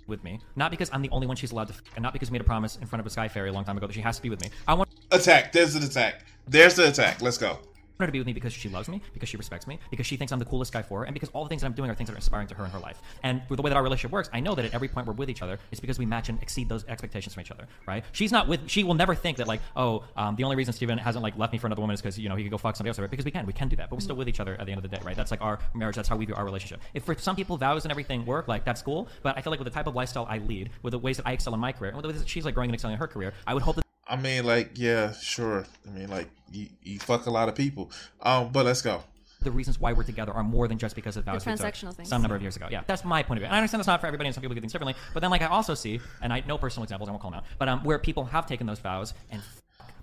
with 0.07 0.23
me, 0.23 0.39
not 0.57 0.71
because 0.71 0.91
I'm 0.93 1.01
the 1.01 1.09
only 1.11 1.27
one 1.27 1.37
she's 1.37 1.53
allowed 1.53 1.69
to, 1.69 1.75
f- 1.75 1.83
and 1.97 2.03
not 2.03 2.13
because 2.13 2.31
we 2.31 2.35
made 2.35 2.43
a 2.43 2.45
promise 2.45 2.77
in 2.77 2.87
front 2.87 3.01
of 3.01 3.07
a 3.07 3.11
sky 3.11 3.27
fairy 3.29 3.49
a 3.49 3.53
long 3.53 3.65
time 3.65 3.79
ago 3.79 3.87
that 3.87 3.95
she 3.95 4.03
has 4.03 4.17
to 4.17 4.23
be 4.23 4.29
with 4.29 4.43
me. 4.43 4.51
I 4.69 4.75
want 4.75 4.91
Attack. 5.11 5.53
There's 5.53 5.75
an 5.75 5.83
attack. 5.83 6.27
There's 6.47 6.75
the 6.75 6.89
attack. 6.89 7.23
Let's 7.23 7.39
go. 7.39 7.59
Her 8.01 8.07
to 8.07 8.13
be 8.13 8.19
with 8.19 8.27
me 8.27 8.33
because 8.33 8.53
she 8.53 8.69
loves 8.69 8.89
me, 8.89 9.01
because 9.15 9.29
she 9.29 9.37
respects 9.37 9.67
me, 9.67 9.79
because 9.91 10.07
she 10.07 10.17
thinks 10.17 10.33
I'm 10.33 10.39
the 10.39 10.45
coolest 10.45 10.73
guy 10.73 10.83
for 10.83 11.01
her, 11.01 11.05
and 11.05 11.15
because 11.15 11.29
all 11.31 11.45
the 11.45 11.49
things 11.49 11.63
that 11.63 11.67
I'm 11.67 11.73
doing 11.73 11.91
are 11.91 11.95
things 11.95 12.09
that 12.09 12.15
are 12.15 12.17
inspiring 12.17 12.47
to 12.49 12.55
her 12.55 12.65
in 12.65 12.71
her 12.71 12.79
life. 12.79 13.01
And 13.23 13.43
with 13.49 13.57
the 13.57 13.63
way 13.63 13.71
that 13.71 13.77
our 13.77 13.83
relationship 13.83 14.13
works, 14.13 14.31
I 14.33 14.41
know 14.41 14.55
that 14.55 14.65
at 14.65 14.75
every 14.75 14.89
point 14.89 15.07
we're 15.07 15.13
with 15.13 15.31
each 15.31 15.43
other, 15.43 15.59
it's 15.71 15.81
because 15.81 15.99
we 15.99 16.07
match 16.07 16.29
and 16.29 16.41
exceed 16.43 16.69
those 16.69 16.85
expectations 16.87 17.35
from 17.35 17.43
each 17.43 17.51
other, 17.51 17.67
right? 17.87 18.05
She's 18.13 18.33
not 18.33 18.49
with, 18.49 18.69
she 18.69 18.85
will 18.85 18.95
never 18.95 19.15
think 19.15 19.37
that 19.39 19.47
like, 19.47 19.61
oh, 19.77 20.05
um, 20.17 20.37
the 20.37 20.45
only 20.45 20.57
reason 20.57 20.73
Steven 20.73 20.99
hasn't 20.99 21.23
like 21.23 21.37
left 21.39 21.53
me 21.53 21.59
for 21.59 21.67
another 21.67 21.81
woman 21.81 21.95
is 21.95 22.01
because 22.01 22.19
you 22.19 22.29
know 22.29 22.37
he 22.37 22.43
could 22.43 22.51
go 22.51 22.59
fuck 22.59 22.77
somebody 22.77 22.91
else, 22.91 22.99
right? 22.99 23.11
because 23.11 23.25
we 23.25 23.31
can, 23.31 23.47
we 23.47 23.53
can 23.53 23.69
do 23.69 23.77
that, 23.77 23.91
but 23.91 23.97
we're 23.97 24.01
still 24.01 24.17
with 24.17 24.29
each 24.29 24.41
other 24.41 24.57
at 24.59 24.67
the 24.67 24.73
end 24.73 24.79
of 24.79 24.91
the 24.91 24.95
day, 24.97 25.03
right? 25.05 25.17
That's 25.17 25.31
like 25.31 25.43
our 25.43 25.59
marriage. 25.75 25.97
That's 25.97 26.09
how 26.09 26.17
we 26.17 26.25
view 26.25 26.35
our 26.35 26.45
relationship. 26.45 26.81
If 26.95 27.05
for 27.05 27.17
some 27.17 27.37
people 27.37 27.57
vows 27.57 27.85
and 27.85 27.93
everything 27.93 28.25
work, 28.27 28.49
like 28.49 28.65
that's 28.65 28.83
cool, 28.83 29.09
but 29.23 29.37
I 29.37 29.43
feel 29.43 29.51
like 29.51 29.61
with 29.61 29.67
the 29.67 29.75
type 29.75 29.87
of 29.87 29.95
lifestyle 29.95 30.27
I 30.29 30.39
lead, 30.39 30.71
with 30.83 30.93
the 30.93 30.99
ways 30.99 31.19
that 31.19 31.27
I 31.27 31.33
excel 31.33 31.55
in 31.55 31.61
my 31.61 31.73
career, 31.73 31.91
and 31.91 31.97
with 31.97 32.05
the 32.05 32.09
ways 32.09 32.21
that 32.21 32.29
she's 32.29 32.45
like 32.45 32.55
growing 32.55 32.71
and 32.71 32.75
excelling 32.75 32.95
in 32.95 33.01
her 33.01 33.07
career, 33.07 33.35
I 33.47 33.55
would 33.55 33.63
hope 33.63 33.77
that 33.77 33.85
I 34.07 34.17
mean, 34.17 34.45
like, 34.45 34.73
yeah, 34.75 35.13
sure. 35.13 35.65
I 35.87 35.91
mean, 35.91 36.09
like, 36.11 36.29
you, 36.51 36.67
you 36.83 36.99
fuck 36.99 37.27
a 37.27 37.31
lot 37.31 37.49
of 37.49 37.55
people. 37.55 37.91
Um, 38.21 38.51
but 38.53 38.67
let's 38.67 38.83
go. 38.83 39.03
the 39.43 39.51
reasons 39.51 39.81
why 39.81 39.93
we're 39.93 40.03
together 40.05 40.33
are 40.33 40.43
more 40.45 40.69
than 40.69 40.79
just 40.79 40.95
because 40.95 41.17
of 41.17 41.25
vows 41.25 41.45
we 41.47 41.53
took 41.53 41.61
transactional 41.61 41.95
things. 41.95 42.09
some 42.09 42.23
number 42.23 42.37
of 42.37 42.43
years 42.43 42.57
ago. 42.57 42.69
Yeah, 42.71 42.83
that's 42.87 43.05
my 43.05 43.23
point 43.23 43.39
of 43.39 43.41
view. 43.43 43.47
And 43.47 43.55
I 43.55 43.59
understand 43.59 43.81
that's 43.81 43.87
not 43.89 44.01
for 44.01 44.07
everybody, 44.07 44.29
and 44.29 44.35
some 44.35 44.43
people 44.43 44.55
do 44.55 44.61
things 44.61 44.73
differently. 44.73 44.95
But 45.15 45.21
then, 45.21 45.31
like, 45.31 45.43
I 45.43 45.47
also 45.47 45.75
see, 45.75 46.01
and 46.21 46.33
I 46.33 46.41
know 46.47 46.59
personal 46.59 46.85
examples, 46.85 47.09
I 47.09 47.13
won't 47.13 47.23
call 47.23 47.31
them 47.31 47.39
out, 47.39 47.47
but 47.59 47.69
um, 47.69 47.83
where 47.85 47.99
people 47.99 48.25
have 48.27 48.47
taken 48.47 48.67
those 48.67 48.79
vows 48.81 49.15
and 49.31 49.41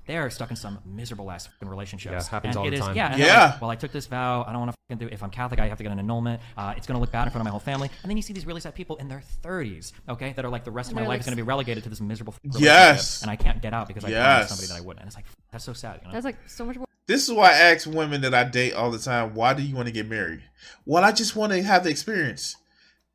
f- 0.09 0.15
they're 0.15 0.29
stuck 0.29 0.49
in 0.49 0.55
some 0.55 0.79
miserable 0.85 1.29
ass 1.31 1.47
fucking 1.47 1.67
relationships. 1.69 2.25
Yeah, 2.25 2.29
happens 2.31 2.55
and 2.55 2.59
all 2.59 2.67
it 2.67 2.71
the 2.71 2.75
is- 2.77 2.81
time. 2.85 2.95
Yeah, 2.95 3.11
and 3.11 3.19
Yeah. 3.21 3.45
like, 3.51 3.61
well, 3.61 3.69
I 3.69 3.75
took 3.75 3.91
this 3.91 4.07
vow. 4.07 4.43
I 4.47 4.51
don't 4.51 4.61
want 4.61 4.71
to 4.71 4.77
fucking 4.89 5.07
do. 5.07 5.13
If 5.13 5.21
I'm 5.23 5.29
Catholic, 5.29 5.59
I 5.59 5.67
have 5.67 5.77
to 5.77 5.83
get 5.83 5.91
an 5.91 5.99
annulment. 5.99 6.41
Uh, 6.57 6.73
it's 6.75 6.87
going 6.87 6.95
to 6.95 6.99
look 7.01 7.11
bad 7.11 7.25
in 7.25 7.31
front 7.31 7.41
of 7.41 7.45
my 7.45 7.51
whole 7.51 7.59
family. 7.59 7.89
And 8.03 8.09
then 8.09 8.17
you 8.17 8.23
see 8.23 8.33
these 8.33 8.45
really 8.45 8.61
sad 8.61 8.75
people 8.75 8.95
in 8.97 9.07
their 9.07 9.21
30s, 9.43 9.93
okay, 10.09 10.33
that 10.33 10.43
are 10.45 10.49
like 10.49 10.63
the 10.63 10.71
rest 10.71 10.89
of 10.89 10.95
my 10.95 11.01
life 11.01 11.09
like 11.09 11.19
is 11.21 11.25
going 11.25 11.37
to 11.37 11.41
be 11.43 11.47
relegated 11.47 11.83
to 11.83 11.89
this 11.89 12.01
miserable 12.01 12.33
relationship, 12.43 12.63
Yes. 12.65 13.21
and 13.21 13.29
I 13.31 13.35
can't 13.35 13.61
get 13.61 13.73
out 13.73 13.87
because 13.87 14.03
I 14.03 14.09
Yes. 14.09 14.23
promised 14.23 14.49
somebody 14.49 14.67
that 14.67 14.77
I 14.77 14.81
wouldn't. 14.85 15.01
And 15.01 15.07
it's 15.07 15.15
like 15.15 15.25
that's 15.51 15.63
so 15.63 15.73
sad. 15.73 15.99
You 16.01 16.07
know? 16.07 16.13
That's 16.13 16.25
like 16.25 16.37
so 16.49 16.65
much 16.65 16.75
more. 16.77 16.85
This 17.07 17.27
is 17.27 17.33
why 17.33 17.49
I 17.49 17.71
ask 17.73 17.87
women 17.87 18.21
that 18.21 18.33
I 18.35 18.43
date 18.43 18.73
all 18.73 18.91
the 18.91 18.99
time, 18.99 19.33
why 19.33 19.53
do 19.55 19.63
you 19.63 19.75
want 19.75 19.87
to 19.87 19.91
get 19.91 20.07
married? 20.07 20.43
Well, 20.85 21.03
I 21.03 21.11
just 21.11 21.35
want 21.35 21.51
to 21.53 21.63
have 21.63 21.83
the 21.83 21.89
experience. 21.89 22.55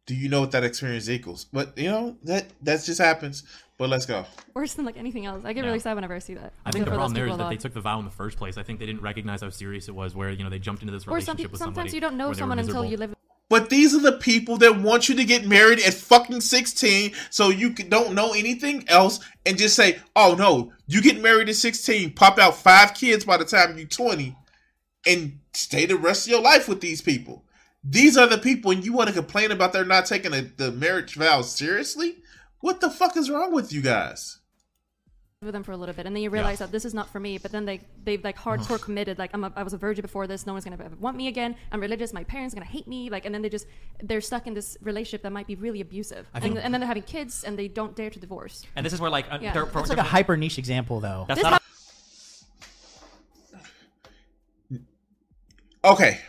Do 0.06 0.14
you 0.14 0.28
know 0.28 0.40
what 0.40 0.50
that 0.50 0.64
experience 0.64 1.08
equals? 1.08 1.46
But 1.52 1.78
you 1.78 1.88
know, 1.90 2.16
that 2.24 2.46
that 2.62 2.82
just 2.84 3.00
happens. 3.00 3.42
But 3.76 3.90
let's 3.90 4.06
go. 4.06 4.24
Worse 4.54 4.74
than 4.74 4.84
like 4.84 4.96
anything 4.96 5.26
else. 5.26 5.44
I 5.44 5.52
get 5.52 5.64
really 5.64 5.80
sad 5.80 5.94
whenever 5.94 6.14
I 6.14 6.20
see 6.20 6.34
that. 6.34 6.52
I 6.64 6.70
think 6.70 6.84
feel 6.84 6.84
the 6.84 6.90
for 6.92 6.96
those 6.96 6.96
problem 6.98 7.14
there 7.14 7.24
is 7.24 7.32
people 7.32 7.40
a 7.40 7.44
that 7.44 7.50
they 7.50 7.56
took 7.56 7.74
the 7.74 7.80
vow 7.80 7.98
in 7.98 8.04
the 8.04 8.10
first 8.10 8.38
place. 8.38 8.56
I 8.56 8.62
think 8.62 8.78
they 8.78 8.86
didn't 8.86 9.02
recognize 9.02 9.40
how 9.40 9.50
serious 9.50 9.88
it 9.88 9.94
was. 9.94 10.14
Where 10.14 10.30
you 10.30 10.44
know 10.44 10.50
they 10.50 10.60
jumped 10.60 10.82
into 10.82 10.92
this 10.92 11.02
Or 11.02 11.20
some 11.20 11.36
relationship 11.36 11.50
with 11.50 11.58
somebody. 11.58 11.74
sometimes 11.74 11.94
you 11.94 12.00
don't 12.00 12.16
know 12.16 12.28
where 12.28 12.34
they 12.34 12.42
were 12.42 12.42
someone 12.42 12.58
until 12.60 12.84
you 12.84 12.96
live. 12.96 13.14
But 13.50 13.70
these 13.70 13.94
are 13.94 14.00
the 14.00 14.12
people 14.12 14.56
that 14.58 14.80
want 14.80 15.08
you 15.08 15.14
to 15.16 15.24
get 15.24 15.46
married 15.46 15.78
at 15.78 15.92
fucking 15.92 16.40
16 16.40 17.12
so 17.30 17.50
you 17.50 17.70
don't 17.70 18.14
know 18.14 18.32
anything 18.32 18.88
else 18.88 19.20
and 19.44 19.58
just 19.58 19.76
say, 19.76 19.98
oh 20.16 20.34
no, 20.38 20.72
you 20.86 21.02
get 21.02 21.20
married 21.20 21.48
at 21.50 21.56
16, 21.56 22.14
pop 22.14 22.38
out 22.38 22.56
five 22.56 22.94
kids 22.94 23.24
by 23.24 23.36
the 23.36 23.44
time 23.44 23.76
you're 23.76 23.86
20, 23.86 24.34
and 25.06 25.38
stay 25.52 25.84
the 25.84 25.96
rest 25.96 26.26
of 26.26 26.32
your 26.32 26.40
life 26.40 26.68
with 26.68 26.80
these 26.80 27.02
people. 27.02 27.44
These 27.84 28.16
are 28.16 28.26
the 28.26 28.38
people, 28.38 28.70
and 28.70 28.84
you 28.84 28.94
want 28.94 29.08
to 29.08 29.14
complain 29.14 29.50
about 29.50 29.74
they're 29.74 29.84
not 29.84 30.06
taking 30.06 30.30
the, 30.30 30.50
the 30.56 30.72
marriage 30.72 31.14
vow 31.14 31.42
seriously? 31.42 32.16
What 32.64 32.80
the 32.80 32.88
fuck 32.88 33.14
is 33.18 33.28
wrong 33.28 33.52
with 33.52 33.74
you 33.74 33.82
guys? 33.82 34.38
with 35.42 35.52
them 35.52 35.62
for 35.62 35.72
a 35.72 35.76
little 35.76 35.94
bit, 35.94 36.06
and 36.06 36.16
then 36.16 36.22
you 36.22 36.30
realize 36.30 36.60
that 36.60 36.72
this 36.72 36.86
is 36.86 36.94
not 36.94 37.10
for 37.12 37.20
me. 37.20 37.36
But 37.36 37.52
then 37.52 37.66
they 37.66 37.80
they've 38.02 38.24
like 38.24 38.38
hardcore 38.38 38.80
committed. 38.80 39.18
Like 39.18 39.32
I'm 39.34 39.44
a, 39.44 39.52
I 39.54 39.62
was 39.62 39.74
a 39.74 39.76
virgin 39.76 40.00
before 40.00 40.26
this. 40.26 40.46
No 40.46 40.54
one's 40.54 40.64
gonna 40.64 40.82
ever 40.82 40.96
want 40.96 41.14
me 41.18 41.28
again. 41.28 41.56
I'm 41.70 41.82
religious. 41.82 42.14
My 42.14 42.24
parents 42.24 42.54
are 42.54 42.56
gonna 42.56 42.64
hate 42.76 42.88
me. 42.88 43.10
Like, 43.10 43.26
and 43.26 43.34
then 43.34 43.42
they 43.42 43.50
just 43.50 43.66
they're 44.02 44.22
stuck 44.22 44.46
in 44.46 44.54
this 44.54 44.78
relationship 44.80 45.20
that 45.24 45.32
might 45.32 45.46
be 45.46 45.54
really 45.56 45.82
abusive. 45.82 46.26
think- 46.32 46.54
and, 46.54 46.58
and 46.64 46.72
then 46.72 46.80
they're 46.80 46.88
having 46.88 47.02
kids, 47.02 47.44
and 47.44 47.58
they 47.58 47.68
don't 47.68 47.94
dare 47.94 48.08
to 48.08 48.18
divorce. 48.18 48.64
and 48.74 48.86
this 48.86 48.94
is 48.94 49.00
where 49.02 49.10
like 49.10 49.26
uh, 49.30 49.36
Yeah. 49.42 49.52
there- 49.52 49.66
for- 49.66 49.80
It's 49.80 49.90
like 49.90 49.98
a 49.98 50.02
hyper 50.02 50.34
niche 50.38 50.56
example, 50.58 51.00
though. 51.00 51.26
that's 51.28 51.42
This 51.42 51.50
not. 51.50 51.62
Okay. 55.84 56.20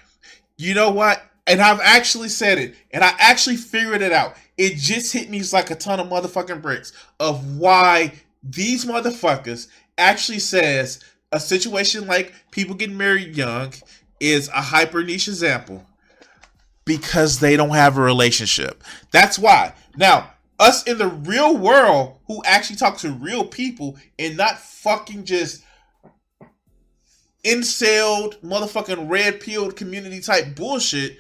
You 0.58 0.74
know 0.74 0.90
what? 0.92 1.24
And 1.48 1.62
I've 1.62 1.80
actually 1.82 2.30
said 2.30 2.58
it, 2.58 2.76
and 2.92 3.04
I 3.04 3.14
actually 3.20 3.58
figured 3.58 4.02
it 4.02 4.12
out. 4.12 4.36
It 4.58 4.78
just 4.78 5.14
hit 5.14 5.30
me 5.30 5.44
like 5.54 5.70
a 5.70 5.76
ton 5.76 6.00
of 6.00 6.08
motherfucking 6.08 6.62
bricks 6.62 6.92
of 7.20 7.58
why 7.58 8.14
these 8.42 8.86
motherfuckers 8.86 9.68
actually 9.98 10.40
says 10.40 11.04
a 11.32 11.40
situation 11.40 12.08
like 12.08 12.34
people 12.52 12.76
getting 12.76 12.98
married 12.98 13.36
young 13.36 13.74
is 14.20 14.48
a 14.50 14.62
hyper 14.62 15.04
niche 15.04 15.28
example 15.28 15.86
because 16.86 17.40
they 17.40 17.58
don't 17.58 17.70
have 17.70 17.98
a 17.98 18.02
relationship. 18.02 18.84
That's 19.12 19.38
why. 19.38 19.74
Now, 19.98 20.32
us 20.60 20.84
in 20.84 20.98
the 20.98 21.08
real 21.08 21.58
world 21.58 22.18
who 22.28 22.42
actually 22.46 22.78
talk 22.78 22.98
to 23.00 23.12
real 23.12 23.46
people 23.46 23.98
and 24.18 24.38
not 24.38 24.60
fucking 24.60 25.26
just 25.26 25.64
incelled, 27.44 28.42
motherfucking 28.42 29.10
red 29.10 29.40
pilled 29.40 29.76
community 29.76 30.22
type 30.22 30.56
bullshit, 30.56 31.18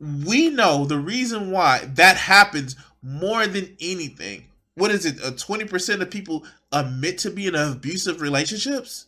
we 0.00 0.50
know 0.50 0.84
the 0.84 0.98
reason 0.98 1.50
why 1.50 1.80
that 1.94 2.16
happens 2.16 2.76
more 3.02 3.46
than 3.46 3.76
anything. 3.80 4.44
What 4.74 4.90
is 4.90 5.06
it? 5.06 5.24
A 5.24 5.30
twenty 5.30 5.64
percent 5.64 6.02
of 6.02 6.10
people 6.10 6.44
admit 6.72 7.18
to 7.18 7.30
being 7.30 7.48
in 7.48 7.54
abusive 7.54 8.20
relationships, 8.20 9.06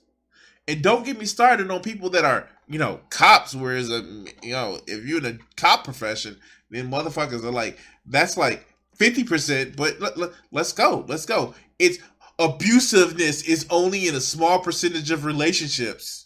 and 0.69 0.83
don't 0.83 1.05
get 1.05 1.19
me 1.19 1.27
started 1.27 1.71
on 1.71 1.81
people 1.83 2.11
that 2.11 2.25
are 2.25 2.49
you 2.69 2.79
know 2.79 3.01
cops. 3.11 3.55
Whereas 3.55 3.91
a 3.91 4.03
you 4.43 4.53
know 4.53 4.79
if 4.87 5.05
you're 5.05 5.19
in 5.19 5.27
a 5.27 5.39
cop 5.57 5.85
profession, 5.85 6.39
then 6.71 6.91
motherfuckers 6.91 7.45
are 7.45 7.51
like 7.51 7.79
that's 8.07 8.37
like 8.37 8.67
fifty 8.95 9.25
percent. 9.25 9.77
But 9.77 10.01
let, 10.01 10.17
let, 10.17 10.31
let's 10.53 10.73
go, 10.73 11.05
let's 11.09 11.27
go. 11.27 11.55
It's 11.79 11.99
abusiveness 12.39 13.49
is 13.49 13.67
only 13.71 14.07
in 14.07 14.15
a 14.15 14.21
small 14.21 14.61
percentage 14.61 15.11
of 15.11 15.25
relationships. 15.25 16.26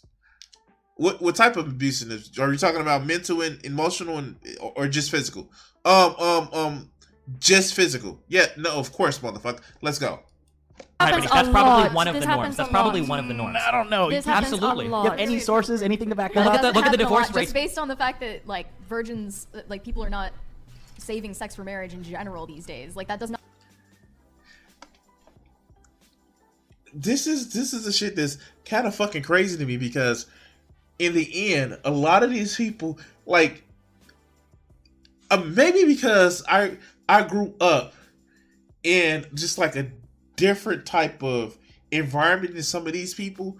What 0.97 1.21
what 1.21 1.35
type 1.35 1.57
of 1.57 1.65
abusiveness 1.67 2.39
are 2.39 2.51
you 2.51 2.57
talking 2.57 2.81
about? 2.81 3.05
Mental 3.05 3.41
and 3.41 3.63
emotional, 3.65 4.17
and 4.17 4.35
or 4.75 4.87
just 4.87 5.09
physical? 5.11 5.49
Um 5.85 6.15
um 6.19 6.49
um, 6.53 6.89
just 7.39 7.73
physical. 7.73 8.21
Yeah, 8.27 8.47
no, 8.57 8.71
of 8.75 8.91
course, 8.91 9.19
motherfucker. 9.19 9.61
Let's 9.81 9.97
go. 9.99 10.19
That's 10.99 11.25
probably 11.49 11.49
lot. 11.85 11.93
one 11.93 12.07
of 12.07 12.13
This 12.13 12.25
the 12.25 12.35
norms. 12.35 12.57
That's 12.57 12.69
probably 12.69 13.01
lot. 13.01 13.09
one 13.09 13.19
of 13.19 13.27
the 13.27 13.33
norms. 13.33 13.57
I 13.59 13.71
don't 13.71 13.89
know. 13.89 14.09
This 14.11 14.25
You- 14.25 14.31
a 14.31 14.35
Absolutely. 14.35 14.87
lot. 14.87 15.03
You 15.05 15.09
have 15.11 15.19
any 15.19 15.39
sources, 15.39 15.81
anything 15.81 16.09
to 16.09 16.15
back 16.15 16.35
Look 16.35 16.43
that 16.45 16.55
at 16.59 16.65
up? 16.65 16.73
the- 16.73 16.79
look 16.79 16.85
at 16.85 16.91
the 16.91 16.97
happen 16.97 16.99
a 16.99 17.03
lot, 17.03 17.19
divorce 17.23 17.35
rates. 17.35 17.51
Just 17.51 17.53
based 17.55 17.77
on 17.79 17.87
the 17.87 17.95
fact 17.95 18.19
that 18.19 18.45
like 18.47 18.67
virgins, 18.87 19.47
like 19.67 19.83
people 19.83 20.03
are 20.03 20.09
not 20.11 20.31
saving 20.99 21.33
sex 21.33 21.55
for 21.55 21.63
marriage 21.63 21.93
in 21.93 22.03
general 22.03 22.45
these 22.45 22.65
days. 22.67 22.95
Like 22.95 23.07
that 23.07 23.19
does 23.19 23.31
not. 23.31 23.41
this 26.93 27.25
is 27.25 27.53
this 27.53 27.73
is 27.73 27.85
the 27.85 27.91
shit 27.91 28.15
that's 28.15 28.37
kind 28.65 28.85
of 28.85 28.93
fucking 28.93 29.23
crazy 29.23 29.57
to 29.57 29.65
me 29.65 29.77
because 29.77 30.25
in 31.01 31.13
the 31.13 31.53
end 31.53 31.77
a 31.83 31.91
lot 31.91 32.23
of 32.23 32.29
these 32.29 32.55
people 32.55 32.99
like 33.25 33.63
uh, 35.29 35.37
maybe 35.37 35.85
because 35.85 36.43
i 36.47 36.77
i 37.07 37.23
grew 37.23 37.53
up 37.59 37.93
in 38.83 39.25
just 39.33 39.57
like 39.57 39.75
a 39.75 39.89
different 40.35 40.85
type 40.85 41.21
of 41.23 41.57
environment 41.91 42.53
than 42.53 42.63
some 42.63 42.87
of 42.87 42.93
these 42.93 43.13
people 43.13 43.57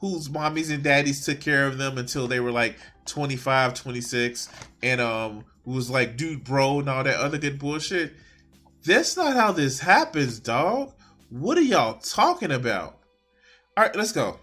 whose 0.00 0.28
mommies 0.28 0.72
and 0.72 0.82
daddies 0.82 1.24
took 1.24 1.40
care 1.40 1.66
of 1.66 1.78
them 1.78 1.98
until 1.98 2.26
they 2.26 2.40
were 2.40 2.52
like 2.52 2.76
25 3.06 3.74
26 3.74 4.48
and 4.82 5.00
um 5.00 5.44
was 5.64 5.90
like 5.90 6.16
dude 6.16 6.44
bro 6.44 6.80
and 6.80 6.88
all 6.88 7.04
that 7.04 7.16
other 7.16 7.38
good 7.38 7.58
bullshit 7.58 8.14
that's 8.84 9.16
not 9.16 9.34
how 9.34 9.52
this 9.52 9.80
happens 9.80 10.38
dog 10.38 10.92
what 11.30 11.58
are 11.58 11.62
y'all 11.62 11.98
talking 11.98 12.52
about? 12.52 13.00
All 13.76 13.84
right, 13.84 13.94
let's 13.96 14.12
go. 14.12 14.38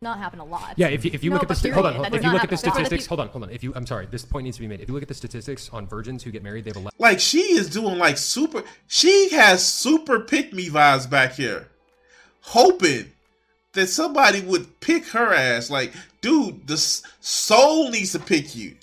Not 0.00 0.18
happen 0.18 0.38
a 0.38 0.44
lot. 0.44 0.74
Yeah, 0.76 0.88
if 0.88 1.04
you, 1.04 1.10
if 1.12 1.24
you 1.24 1.30
No, 1.30 1.34
look 1.34 1.42
at 1.42 1.48
the 1.48 1.54
but 1.54 1.58
sti- 1.58 1.70
hold 1.70 1.86
on, 1.86 1.94
hold 1.94 2.04
That 2.04 2.14
if 2.14 2.22
you 2.22 2.30
look 2.30 2.44
at 2.44 2.50
the 2.50 2.56
happen. 2.56 2.62
There's 2.62 2.62
a 2.62 2.66
lot 2.68 2.80
of 2.80 2.86
statistics, 2.86 3.04
people- 3.04 3.16
hold 3.16 3.26
on, 3.26 3.32
hold 3.32 3.44
on. 3.44 3.50
If 3.50 3.64
you, 3.64 3.72
I'm 3.74 3.86
sorry, 3.86 4.06
this 4.06 4.24
point 4.24 4.44
needs 4.44 4.56
to 4.56 4.60
be 4.60 4.68
made. 4.68 4.80
If 4.80 4.86
you 4.88 4.94
look 4.94 5.02
at 5.02 5.08
the 5.08 5.14
statistics 5.14 5.68
on 5.72 5.88
virgins 5.88 6.22
who 6.22 6.30
get 6.30 6.44
married, 6.44 6.64
they 6.64 6.70
have 6.70 6.76
a 6.76 6.80
le- 6.80 6.90
Like 6.98 7.18
she 7.18 7.40
is 7.40 7.68
doing 7.68 7.98
like 7.98 8.16
super. 8.16 8.62
She 8.86 9.30
has 9.30 9.66
super 9.66 10.20
pick 10.20 10.52
me 10.52 10.68
vibes 10.68 11.10
back 11.10 11.32
here, 11.32 11.66
hoping 12.42 13.10
that 13.72 13.88
somebody 13.88 14.40
would 14.40 14.78
pick 14.78 15.04
her 15.08 15.34
ass. 15.34 15.68
Like, 15.68 15.92
dude, 16.20 16.68
the 16.68 16.76
soul 16.76 17.90
needs 17.90 18.12
to 18.12 18.20
pick 18.20 18.54
you. 18.54 18.76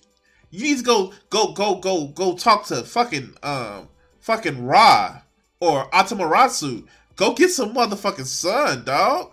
You 0.51 0.63
need 0.63 0.79
to 0.79 0.83
go, 0.83 1.13
go, 1.29 1.53
go, 1.53 1.75
go, 1.75 2.07
go 2.07 2.35
talk 2.35 2.65
to 2.65 2.83
fucking 2.83 3.35
um, 3.41 3.87
fucking 4.19 4.65
Ra 4.65 5.21
or 5.61 5.89
Atamaratsu. 5.91 6.85
Go 7.15 7.33
get 7.33 7.51
some 7.51 7.73
motherfucking 7.73 8.25
sun, 8.25 8.83
dog. 8.83 9.31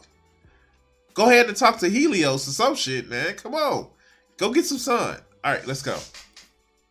Go 1.14 1.26
ahead 1.26 1.46
and 1.46 1.56
talk 1.56 1.78
to 1.78 1.88
Helios 1.88 2.48
or 2.48 2.52
some 2.52 2.74
shit, 2.74 3.08
man. 3.08 3.34
Come 3.34 3.54
on, 3.54 3.88
go 4.36 4.52
get 4.52 4.64
some 4.66 4.78
sun. 4.78 5.18
All 5.44 5.52
right, 5.52 5.66
let's 5.66 5.82
go. 5.82 5.98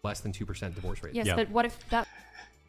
less 0.03 0.19
than 0.19 0.31
two 0.31 0.45
percent 0.45 0.75
divorce 0.75 1.01
rate. 1.03 1.15
Yes, 1.15 1.29
but 1.35 1.49
what 1.49 1.65
if 1.65 1.77
that? 1.89 2.07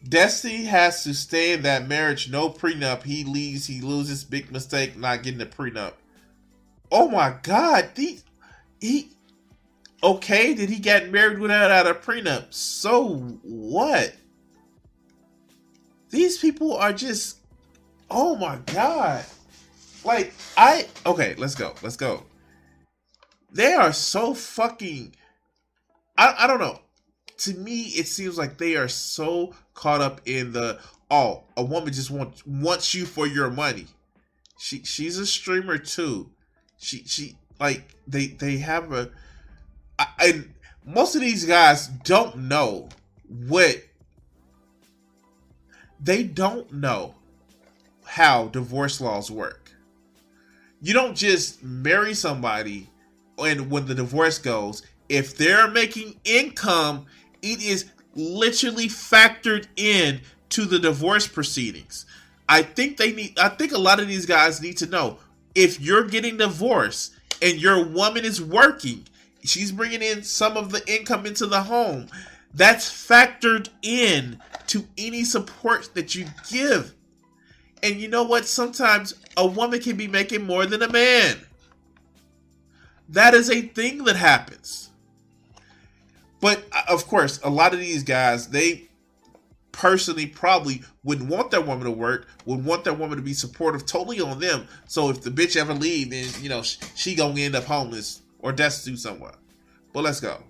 Destiny 0.08 0.64
has 0.64 1.04
to 1.04 1.14
stay 1.14 1.52
in 1.52 1.62
that 1.62 1.86
marriage, 1.86 2.28
no 2.30 2.48
prenup. 2.50 3.04
He 3.04 3.22
leaves, 3.24 3.66
he 3.66 3.80
loses. 3.80 4.24
Big 4.24 4.50
mistake 4.50 4.96
not 4.96 5.22
getting 5.22 5.40
a 5.40 5.46
prenup. 5.46 5.92
Oh 6.90 7.08
my 7.08 7.36
god, 7.42 7.90
the 7.94 8.18
he 8.80 9.10
okay, 10.02 10.54
did 10.54 10.68
he 10.68 10.78
get 10.78 11.10
married 11.10 11.38
without 11.38 11.86
a 11.86 11.94
prenup? 11.94 12.52
So 12.52 13.14
what? 13.42 14.14
These 16.10 16.38
people 16.38 16.76
are 16.76 16.92
just 16.92 17.38
oh 18.10 18.34
my 18.36 18.56
god. 18.66 19.24
Like 20.04 20.32
I 20.56 20.86
okay, 21.06 21.34
let's 21.36 21.54
go. 21.54 21.74
Let's 21.82 21.96
go. 21.96 22.24
They 23.52 23.74
are 23.74 23.92
so 23.92 24.34
fucking 24.34 25.14
I, 26.16 26.34
I 26.40 26.46
don't 26.46 26.60
know. 26.60 26.80
To 27.38 27.54
me, 27.54 27.82
it 27.82 28.06
seems 28.06 28.38
like 28.38 28.58
they 28.58 28.76
are 28.76 28.88
so 28.88 29.54
caught 29.74 30.00
up 30.00 30.20
in 30.26 30.52
the 30.52 30.78
oh, 31.10 31.44
a 31.56 31.64
woman 31.64 31.92
just 31.92 32.10
wants 32.10 32.44
wants 32.46 32.94
you 32.94 33.06
for 33.06 33.26
your 33.26 33.50
money. 33.50 33.86
She 34.58 34.82
she's 34.84 35.18
a 35.18 35.26
streamer 35.26 35.78
too. 35.78 36.30
She 36.78 37.04
she 37.04 37.36
like 37.58 37.96
they 38.06 38.28
they 38.28 38.58
have 38.58 38.92
a 38.92 39.10
and 40.18 40.52
most 40.84 41.14
of 41.14 41.20
these 41.20 41.44
guys 41.44 41.86
don't 41.86 42.36
know 42.36 42.88
what 43.28 43.82
they 46.00 46.22
don't 46.22 46.72
know 46.72 47.14
how 48.04 48.48
divorce 48.48 49.00
laws 49.00 49.30
work. 49.30 49.61
You 50.82 50.92
don't 50.92 51.16
just 51.16 51.62
marry 51.62 52.12
somebody 52.12 52.88
and 53.38 53.70
when 53.70 53.86
the 53.86 53.94
divorce 53.94 54.38
goes, 54.38 54.82
if 55.08 55.36
they're 55.36 55.68
making 55.68 56.20
income, 56.24 57.06
it 57.40 57.62
is 57.62 57.86
literally 58.14 58.88
factored 58.88 59.66
in 59.76 60.20
to 60.50 60.64
the 60.64 60.78
divorce 60.78 61.26
proceedings. 61.26 62.04
I 62.48 62.62
think 62.62 62.96
they 62.96 63.12
need 63.12 63.38
I 63.38 63.48
think 63.48 63.72
a 63.72 63.78
lot 63.78 64.00
of 64.00 64.08
these 64.08 64.26
guys 64.26 64.60
need 64.60 64.76
to 64.78 64.86
know 64.86 65.18
if 65.54 65.80
you're 65.80 66.04
getting 66.04 66.36
divorced 66.36 67.14
and 67.40 67.60
your 67.60 67.84
woman 67.84 68.24
is 68.24 68.42
working, 68.42 69.06
she's 69.44 69.72
bringing 69.72 70.02
in 70.02 70.22
some 70.22 70.56
of 70.56 70.70
the 70.70 70.82
income 70.92 71.26
into 71.26 71.46
the 71.46 71.62
home. 71.62 72.08
That's 72.54 72.90
factored 72.90 73.68
in 73.82 74.38
to 74.68 74.86
any 74.98 75.24
support 75.24 75.94
that 75.94 76.14
you 76.14 76.26
give. 76.50 76.94
And 77.82 77.96
you 77.96 78.08
know 78.08 78.22
what? 78.22 78.46
Sometimes 78.46 79.14
a 79.36 79.46
woman 79.46 79.80
can 79.80 79.96
be 79.96 80.06
making 80.06 80.46
more 80.46 80.66
than 80.66 80.82
a 80.82 80.88
man. 80.88 81.38
That 83.08 83.34
is 83.34 83.50
a 83.50 83.62
thing 83.62 84.04
that 84.04 84.16
happens. 84.16 84.90
But 86.40 86.64
uh, 86.72 86.82
of 86.88 87.06
course, 87.06 87.40
a 87.42 87.50
lot 87.50 87.74
of 87.74 87.80
these 87.80 88.02
guys, 88.02 88.48
they 88.48 88.88
personally 89.72 90.26
probably 90.26 90.82
wouldn't 91.02 91.28
want 91.28 91.50
their 91.50 91.60
woman 91.60 91.84
to 91.84 91.90
work, 91.90 92.28
would 92.46 92.64
want 92.64 92.84
their 92.84 92.94
woman 92.94 93.16
to 93.16 93.22
be 93.22 93.34
supportive 93.34 93.86
totally 93.86 94.20
on 94.20 94.38
them. 94.38 94.66
So 94.86 95.10
if 95.10 95.22
the 95.22 95.30
bitch 95.30 95.56
ever 95.56 95.74
leave, 95.74 96.10
then 96.10 96.28
you 96.40 96.48
know 96.48 96.62
she, 96.62 96.78
she 96.94 97.14
gonna 97.14 97.40
end 97.40 97.56
up 97.56 97.64
homeless 97.64 98.22
or 98.38 98.52
destitute 98.52 98.98
somewhere. 98.98 99.34
But 99.92 100.04
let's 100.04 100.20
go. 100.20 100.42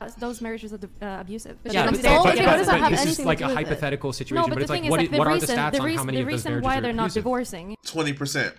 Uh, 0.00 0.10
Those 0.18 0.40
marriages 0.40 0.72
are 0.72 0.78
uh, 1.02 1.20
abusive. 1.20 1.56
Yeah, 1.64 1.86
But 1.86 1.92
but, 1.94 2.02
but, 2.02 2.02
but 2.02 2.02
but, 2.02 2.46
what 2.46 2.56
does 2.58 2.66
that 2.66 2.80
but 2.80 2.90
this 2.90 3.06
is 3.18 3.20
like 3.24 3.40
a 3.40 3.44
with 3.48 3.52
it? 3.52 3.54
hypothetical 3.56 4.12
situation. 4.12 4.36
No, 4.36 4.42
but, 4.42 4.48
but 4.50 4.54
the 4.56 4.60
it's 4.62 4.70
like, 4.70 4.78
thing 4.80 4.84
is, 4.86 4.90
what, 4.90 5.00
like, 5.00 5.08
i- 5.08 5.12
the 5.12 5.18
what 5.18 5.26
are 5.28 5.34
the 5.34 5.40
reason, 5.40 5.56
stats 5.56 5.72
the 5.72 5.78
on 5.80 5.90
how 5.96 6.04
many 6.04 6.16
the 6.18 6.22
of 6.22 6.26
those 6.26 6.32
reason 6.34 6.50
marriages 6.52 6.64
why 6.64 6.78
are 6.78 6.80
they're 6.82 6.92
not 6.92 7.02
abusive? 7.04 7.22
divorcing 7.22 7.76
Twenty 7.84 8.12
percent. 8.12 8.54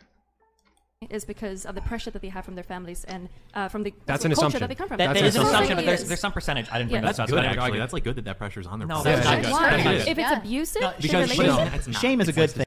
is 1.12 1.26
because 1.26 1.66
of 1.68 1.76
the 1.76 1.82
pressure 1.82 2.10
that 2.10 2.22
they 2.24 2.30
have 2.30 2.44
from 2.44 2.56
their 2.56 2.64
families 2.64 3.04
and 3.04 3.30
uh, 3.54 3.68
from 3.70 3.84
the 3.84 3.94
That's 4.08 4.24
the 4.24 4.30
an 4.30 4.34
culture 4.36 4.48
assumption. 4.48 4.60
that 4.62 4.68
they 4.70 4.76
come 4.76 4.88
from. 4.88 4.98
That, 4.98 5.14
That's 5.14 5.20
that 5.20 5.26
an 5.26 5.28
is 5.30 5.36
an 5.36 5.42
assumption. 5.44 5.64
assumption, 5.64 5.78
but 5.78 5.86
there's 5.86 6.08
there's 6.08 6.20
some 6.20 6.32
percentage. 6.32 6.68
I 6.72 6.80
didn't 6.80 6.90
bring 6.90 7.04
Yeah. 7.04 7.08
this 7.10 7.20
up. 7.20 7.28
That's 7.28 7.32
good. 7.32 7.36
but 7.38 7.46
Actually, 7.46 7.62
actually, 7.66 7.80
that's 7.80 7.94
like 7.94 8.04
good 8.04 8.16
that 8.16 8.26
that 8.26 8.38
pressure's 8.40 8.66
on 8.68 8.80
their. 8.80 8.88
No, 8.88 8.96
part. 8.96 9.06
that's 9.06 9.26
Yeah, 9.26 9.34
not 9.36 9.44
good. 9.44 9.52
Why? 9.52 9.84
Good. 9.84 9.96
If 10.02 10.08
it's 10.08 10.18
Yeah. 10.18 10.40
abusive, 10.40 10.82
No, 10.82 10.94
because- 11.00 11.38
relationship, 11.38 11.72
No, 11.72 11.76
it's 11.78 11.88
not. 11.88 12.02
Shame 12.02 12.22
is 12.22 12.28
a 12.30 12.34
good 12.34 12.50
thing. 12.52 12.66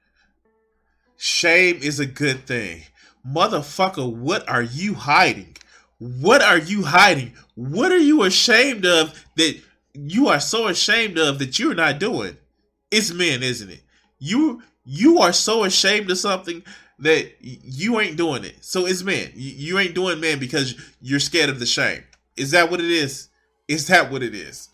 Shame 1.16 1.78
is 1.82 1.98
a 2.00 2.06
good 2.06 2.46
thing. 2.46 2.82
Motherfucker, 3.26 4.10
what 4.10 4.48
are 4.48 4.62
you 4.62 4.94
hiding? 4.94 5.56
What 6.00 6.42
are 6.42 6.58
you 6.58 6.82
hiding? 6.84 7.34
What 7.56 7.92
are 7.92 7.98
you 7.98 8.24
ashamed 8.24 8.86
of 8.86 9.14
that 9.36 9.60
you 9.94 10.28
are 10.28 10.40
so 10.40 10.68
ashamed 10.68 11.18
of 11.18 11.38
that 11.40 11.58
you're 11.58 11.74
not 11.74 12.00
doing? 12.00 12.38
It's 12.90 13.12
men, 13.12 13.42
isn't 13.42 13.70
it? 13.70 13.82
You 14.18 14.62
you 14.84 15.20
are 15.20 15.32
so 15.34 15.64
ashamed 15.64 16.10
of 16.10 16.18
something 16.18 16.64
that 17.00 17.32
you 17.40 18.00
ain't 18.00 18.16
doing 18.16 18.44
it. 18.44 18.64
So 18.64 18.86
it's 18.86 19.02
men. 19.04 19.30
You, 19.34 19.52
you 19.52 19.78
ain't 19.78 19.94
doing 19.94 20.20
men 20.20 20.38
because 20.38 20.74
you're 21.02 21.20
scared 21.20 21.50
of 21.50 21.60
the 21.60 21.66
shame. 21.66 22.02
Is 22.36 22.52
that 22.52 22.70
what 22.70 22.80
it 22.80 22.90
is? 22.90 23.28
Is 23.68 23.86
that 23.88 24.10
what 24.10 24.22
it 24.22 24.34
is? 24.34 24.70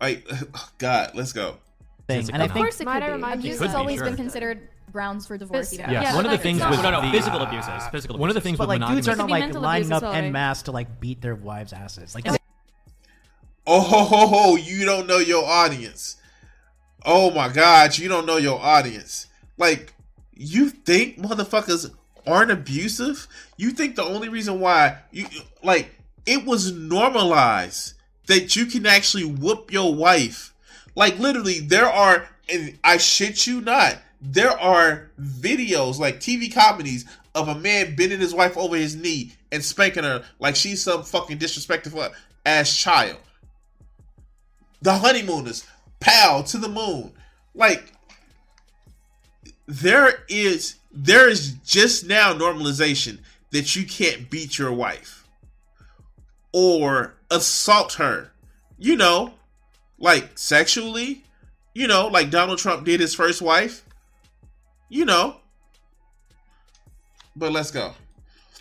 Like 0.00 0.26
God, 0.78 1.12
let's 1.14 1.32
go. 1.32 1.58
Thing. 2.08 2.30
And 2.32 2.42
I 2.42 2.46
of 2.46 2.52
think 2.52 2.66
course 2.66 2.80
it 2.80 2.86
Might 2.86 3.02
I 3.02 3.10
could 3.10 3.14
be. 3.14 3.22
remind 3.22 3.44
you, 3.44 3.50
It 3.50 3.52
it's 3.54 3.60
could 3.60 3.72
be, 3.72 3.74
always 3.74 3.96
sure. 3.98 4.04
been 4.04 4.16
considered 4.16 4.68
grounds 4.94 5.26
for 5.26 5.36
divorce. 5.36 5.74
Phys- 5.74 5.78
Yeah. 5.80 5.90
Yeah, 5.90 6.14
One 6.14 6.24
of 6.24 6.30
but 6.30 6.36
the 6.38 6.42
things 6.42 6.60
it's 6.62 6.70
with 6.70 6.82
not- 6.82 6.92
no, 6.92 7.00
no, 7.02 7.06
the, 7.10 7.18
physical 7.18 7.40
abuses. 7.42 7.82
Physical 7.92 8.16
One 8.16 8.30
of 8.30 8.34
the 8.34 8.40
things 8.40 8.56
but 8.56 8.68
with 8.68 8.80
like 8.80 8.90
dudes 8.90 9.08
are 9.08 9.16
not 9.16 9.28
like 9.28 9.52
lining 9.52 9.92
up 9.92 9.96
as 9.96 10.02
well, 10.02 10.12
en 10.14 10.32
masse 10.32 10.62
to 10.62 10.72
like 10.72 11.00
beat 11.00 11.20
their 11.20 11.34
wives' 11.34 11.72
asses. 11.74 12.14
Like 12.14 12.26
Oh 13.66 13.80
ho 13.80 14.04
ho 14.04 14.26
ho! 14.26 14.56
You 14.56 14.84
don't 14.84 15.06
know 15.06 15.18
your 15.18 15.44
audience. 15.44 16.16
Oh 17.04 17.30
my 17.30 17.48
God, 17.48 17.96
you 17.98 18.08
don't 18.08 18.26
know 18.26 18.36
your 18.36 18.60
audience. 18.60 19.26
Like, 19.58 19.94
you 20.34 20.68
think 20.70 21.18
motherfuckers 21.18 21.90
aren't 22.26 22.50
abusive? 22.50 23.26
You 23.56 23.70
think 23.70 23.96
the 23.96 24.04
only 24.04 24.28
reason 24.28 24.60
why 24.60 24.98
you 25.10 25.26
like 25.62 25.94
it 26.26 26.44
was 26.44 26.72
normalized 26.72 27.94
that 28.26 28.54
you 28.56 28.66
can 28.66 28.86
actually 28.86 29.24
whoop 29.24 29.72
your 29.72 29.94
wife. 29.94 30.52
Like 30.94 31.18
literally, 31.18 31.60
there 31.60 31.88
are, 31.88 32.28
and 32.52 32.78
I 32.84 32.98
shit 32.98 33.46
you 33.46 33.60
not, 33.60 33.96
there 34.24 34.58
are 34.58 35.10
videos 35.20 35.98
like 35.98 36.18
TV 36.18 36.52
comedies 36.52 37.04
of 37.34 37.48
a 37.48 37.54
man 37.54 37.94
bending 37.94 38.20
his 38.20 38.34
wife 38.34 38.56
over 38.56 38.74
his 38.74 38.96
knee 38.96 39.32
and 39.52 39.62
spanking 39.62 40.04
her 40.04 40.24
like 40.38 40.56
she's 40.56 40.82
some 40.82 41.02
fucking 41.02 41.36
disrespectful 41.36 42.08
ass 42.46 42.74
child. 42.76 43.18
The 44.80 44.94
honeymooners, 44.94 45.66
pal 46.00 46.42
to 46.44 46.58
the 46.58 46.68
moon. 46.68 47.12
Like 47.54 47.92
there 49.66 50.24
is 50.28 50.76
there 50.90 51.28
is 51.28 51.52
just 51.64 52.06
now 52.06 52.32
normalization 52.32 53.18
that 53.50 53.76
you 53.76 53.84
can't 53.84 54.30
beat 54.30 54.58
your 54.58 54.72
wife 54.72 55.28
or 56.52 57.14
assault 57.30 57.94
her. 57.94 58.30
You 58.78 58.96
know, 58.96 59.34
like 59.98 60.38
sexually, 60.38 61.24
you 61.74 61.86
know, 61.86 62.08
like 62.08 62.30
Donald 62.30 62.58
Trump 62.58 62.84
did 62.84 63.00
his 63.00 63.14
first 63.14 63.42
wife. 63.42 63.83
You 64.88 65.04
know. 65.04 65.36
But 67.36 67.52
let's 67.52 67.70
go. 67.70 67.94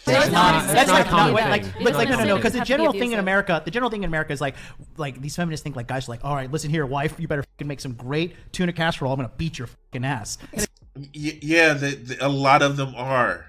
That's 0.05 0.31
not. 0.31 0.67
That's 0.67 0.89
not 0.89 0.99
like, 0.99 1.07
common 1.07 1.35
no, 1.35 1.49
like, 1.49 1.79
like, 1.79 1.95
like, 1.95 2.09
no, 2.09 2.17
no, 2.17 2.23
no. 2.25 2.35
Because 2.35 2.51
the 2.51 2.59
Have 2.59 2.67
to 2.67 2.73
be 2.73 2.77
general 2.77 2.91
thing 2.91 3.13
in. 3.13 3.19
America, 3.19 3.61
the 3.63 3.71
general 3.71 3.89
thing 3.89 4.03
in 4.03 4.09
America 4.09 4.33
is 4.33 4.41
like, 4.41 4.55
like 4.97 5.21
these 5.21 5.35
feminists 5.35 5.63
think 5.63 5.75
like 5.75 5.87
guys 5.87 6.09
are 6.09 6.11
like, 6.11 6.25
all 6.25 6.35
right, 6.35 6.51
listen 6.51 6.69
here, 6.69 6.85
wife, 6.85 7.17
you 7.19 7.27
better 7.27 7.43
fucking 7.43 7.67
make 7.67 7.79
some 7.79 7.93
great 7.93 8.35
tuna 8.51 8.73
casserole. 8.73 9.13
I'm 9.13 9.17
gonna 9.17 9.31
beat 9.37 9.57
your 9.57 9.67
fucking 9.67 10.03
ass. 10.03 10.37
Yeah, 11.13 11.73
the, 11.73 11.95
the, 11.95 12.25
a 12.25 12.27
lot 12.27 12.61
of 12.61 12.75
them 12.75 12.93
are. 12.95 13.45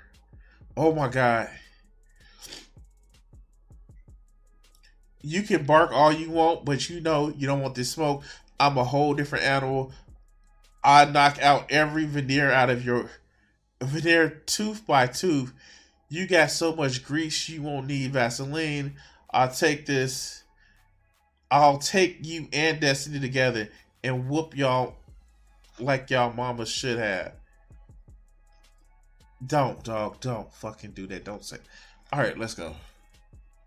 Oh 0.77 0.95
my 0.95 1.09
god. 1.09 1.51
You 5.23 5.43
can 5.43 5.65
bark 5.65 5.91
all 5.91 6.13
you 6.13 6.31
want, 6.31 6.65
but 6.65 6.89
you 6.89 7.01
know 7.01 7.33
you 7.37 7.47
don't 7.47 7.61
want 7.61 7.75
this 7.75 7.91
smoke. 7.91 8.23
I'm 8.61 8.79
a 8.79 8.85
whole 8.85 9.15
different 9.15 9.45
animal. 9.45 9.93
I 10.85 11.07
knock 11.07 11.41
out 11.41 11.73
every 11.73 12.05
veneer 12.05 12.51
out 12.51 12.69
of 12.69 12.85
your 12.85 13.11
veneer 13.81 14.43
tooth 14.47 14.87
by 14.87 15.07
tooth. 15.07 15.53
You 16.09 16.27
got 16.27 16.51
so 16.51 16.75
much 16.75 17.05
grease 17.05 17.49
you 17.49 17.63
won't 17.63 17.87
need 17.87 18.13
Vaseline. 18.13 18.97
I'll 19.31 19.51
take 19.51 19.87
this. 19.87 20.45
I'll 21.51 21.79
take 21.79 22.19
you 22.23 22.49
and 22.53 22.81
Destiny 22.81 23.19
together 23.19 23.71
and 24.03 24.29
whoop 24.29 24.57
y'all 24.57 24.97
like 25.79 26.11
y'all 26.11 26.33
mama 26.33 26.67
should 26.67 26.99
have. 26.99 27.33
Don't, 29.45 29.83
dog. 29.83 30.21
Don't 30.21 30.53
fucking 30.53 30.93
do 30.93 31.07
that. 31.09 31.25
Don't 31.25 31.45
say. 31.45 31.59
All 32.13 32.21
right, 32.21 32.39
let's 32.39 32.55
go. 32.55 32.75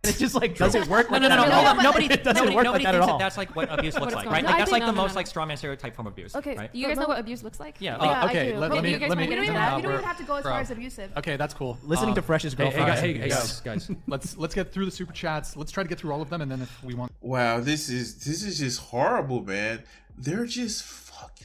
It's 0.07 0.19
just 0.19 0.35
like, 0.35 0.55
does 0.55 0.75
it 0.75 0.87
work? 0.87 1.09
No, 1.11 1.17
like 1.17 1.21
no, 1.23 1.27
no, 1.29 1.35
that 1.35 1.47
no. 1.49 1.53
at 1.53 1.65
all? 1.67 1.75
no 1.75 1.81
nobody, 1.83 2.05
It 2.05 2.23
doesn't 2.23 2.35
nobody, 2.35 2.55
work 2.55 2.63
nobody 2.63 2.83
like 2.85 2.93
that 2.93 2.97
thinks 2.99 3.07
at 3.07 3.11
all. 3.11 3.17
that 3.19 3.23
that's 3.25 3.37
like 3.37 3.55
what 3.55 3.71
abuse 3.71 3.99
looks 3.99 4.13
like, 4.15 4.25
right? 4.29 4.43
Like 4.43 4.57
that's 4.57 4.71
like 4.71 4.81
the 4.81 4.87
no, 4.87 4.91
no, 4.93 5.01
most 5.03 5.11
no, 5.13 5.15
like 5.15 5.27
strawman 5.29 5.57
stereotype 5.57 5.95
form 5.95 6.07
of 6.07 6.13
abuse. 6.13 6.35
Okay, 6.35 6.69
you 6.73 6.87
guys 6.87 6.97
know 6.97 7.07
what 7.07 7.19
abuse 7.19 7.43
looks 7.43 7.59
like? 7.59 7.75
Yeah. 7.79 7.97
Oh, 7.99 8.05
Yeah, 8.05 8.21
I 8.21 8.25
okay, 8.29 8.57
let, 8.57 8.71
Okay, 8.71 8.75
let 8.75 8.83
me 8.83 8.91
you 8.91 8.99
let 9.09 9.17
me. 9.17 9.27
get 9.27 9.29
We 9.29 9.35
don't, 9.35 9.43
even 9.45 9.55
have, 9.55 9.75
we 9.77 9.81
don't 9.81 9.91
we're- 9.91 9.93
even 9.95 10.05
have 10.07 10.17
to 10.17 10.23
go 10.23 10.35
as 10.35 10.43
far 10.43 10.59
as 10.59 10.71
abusive. 10.71 11.11
Okay, 11.17 11.37
that's 11.37 11.53
cool. 11.53 11.77
Listening 11.83 12.09
Um, 12.09 12.15
to 12.15 12.21
Fresh's 12.21 12.55
girlfriend. 12.55 12.89
hey, 12.89 13.13
guys, 13.13 13.21
hey, 13.21 13.29
Yo, 13.29 13.35
guys, 13.35 13.61
guys. 13.61 13.91
let's 14.07 14.37
let's 14.37 14.55
get 14.55 14.71
through 14.71 14.85
the 14.85 14.91
super 14.91 15.13
chats. 15.13 15.55
Let's 15.57 15.71
try 15.71 15.83
to 15.83 15.89
get 15.89 15.99
through 15.99 16.11
all 16.11 16.21
of 16.21 16.29
them, 16.29 16.41
and 16.41 16.51
then 16.51 16.61
if 16.61 16.83
we 16.83 16.93
want, 16.93 17.11
Wow, 17.21 17.59
this 17.59 17.89
is 17.89 18.23
this 18.25 18.43
is 18.43 18.59
just 18.59 18.79
horrible, 18.79 19.43
man. 19.43 19.83
They're 20.17 20.45
just 20.45 20.83
fuck. 20.83 21.37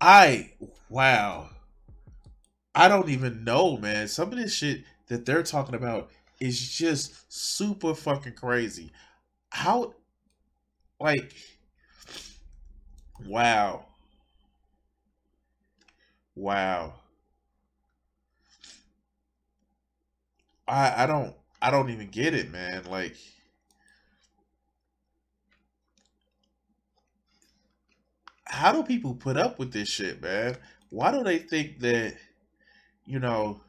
I 0.00 0.52
wow. 0.88 1.50
I 2.74 2.88
don't 2.88 3.08
even 3.10 3.44
know, 3.44 3.76
man. 3.76 4.08
Some 4.08 4.32
of 4.32 4.38
this 4.38 4.54
shit 4.54 4.84
that 5.08 5.26
they're 5.26 5.42
talking 5.42 5.74
about 5.74 6.10
is 6.42 6.70
just 6.70 7.32
super 7.32 7.94
fucking 7.94 8.34
crazy. 8.34 8.92
How, 9.50 9.94
like, 11.00 11.34
wow, 13.26 13.84
wow. 16.34 16.94
I 20.66 21.04
I 21.04 21.06
don't 21.06 21.34
I 21.60 21.70
don't 21.70 21.90
even 21.90 22.08
get 22.08 22.34
it, 22.34 22.50
man. 22.50 22.84
Like. 22.84 23.16
how 28.44 28.72
do 28.72 28.82
people 28.82 29.14
put 29.14 29.36
up 29.36 29.58
with 29.58 29.72
this 29.72 29.88
shit, 29.88 30.22
man? 30.22 30.56
Why 30.90 31.10
do 31.10 31.22
they 31.22 31.38
think 31.38 31.80
that, 31.80 32.16
you 33.06 33.18
know, 33.20 33.60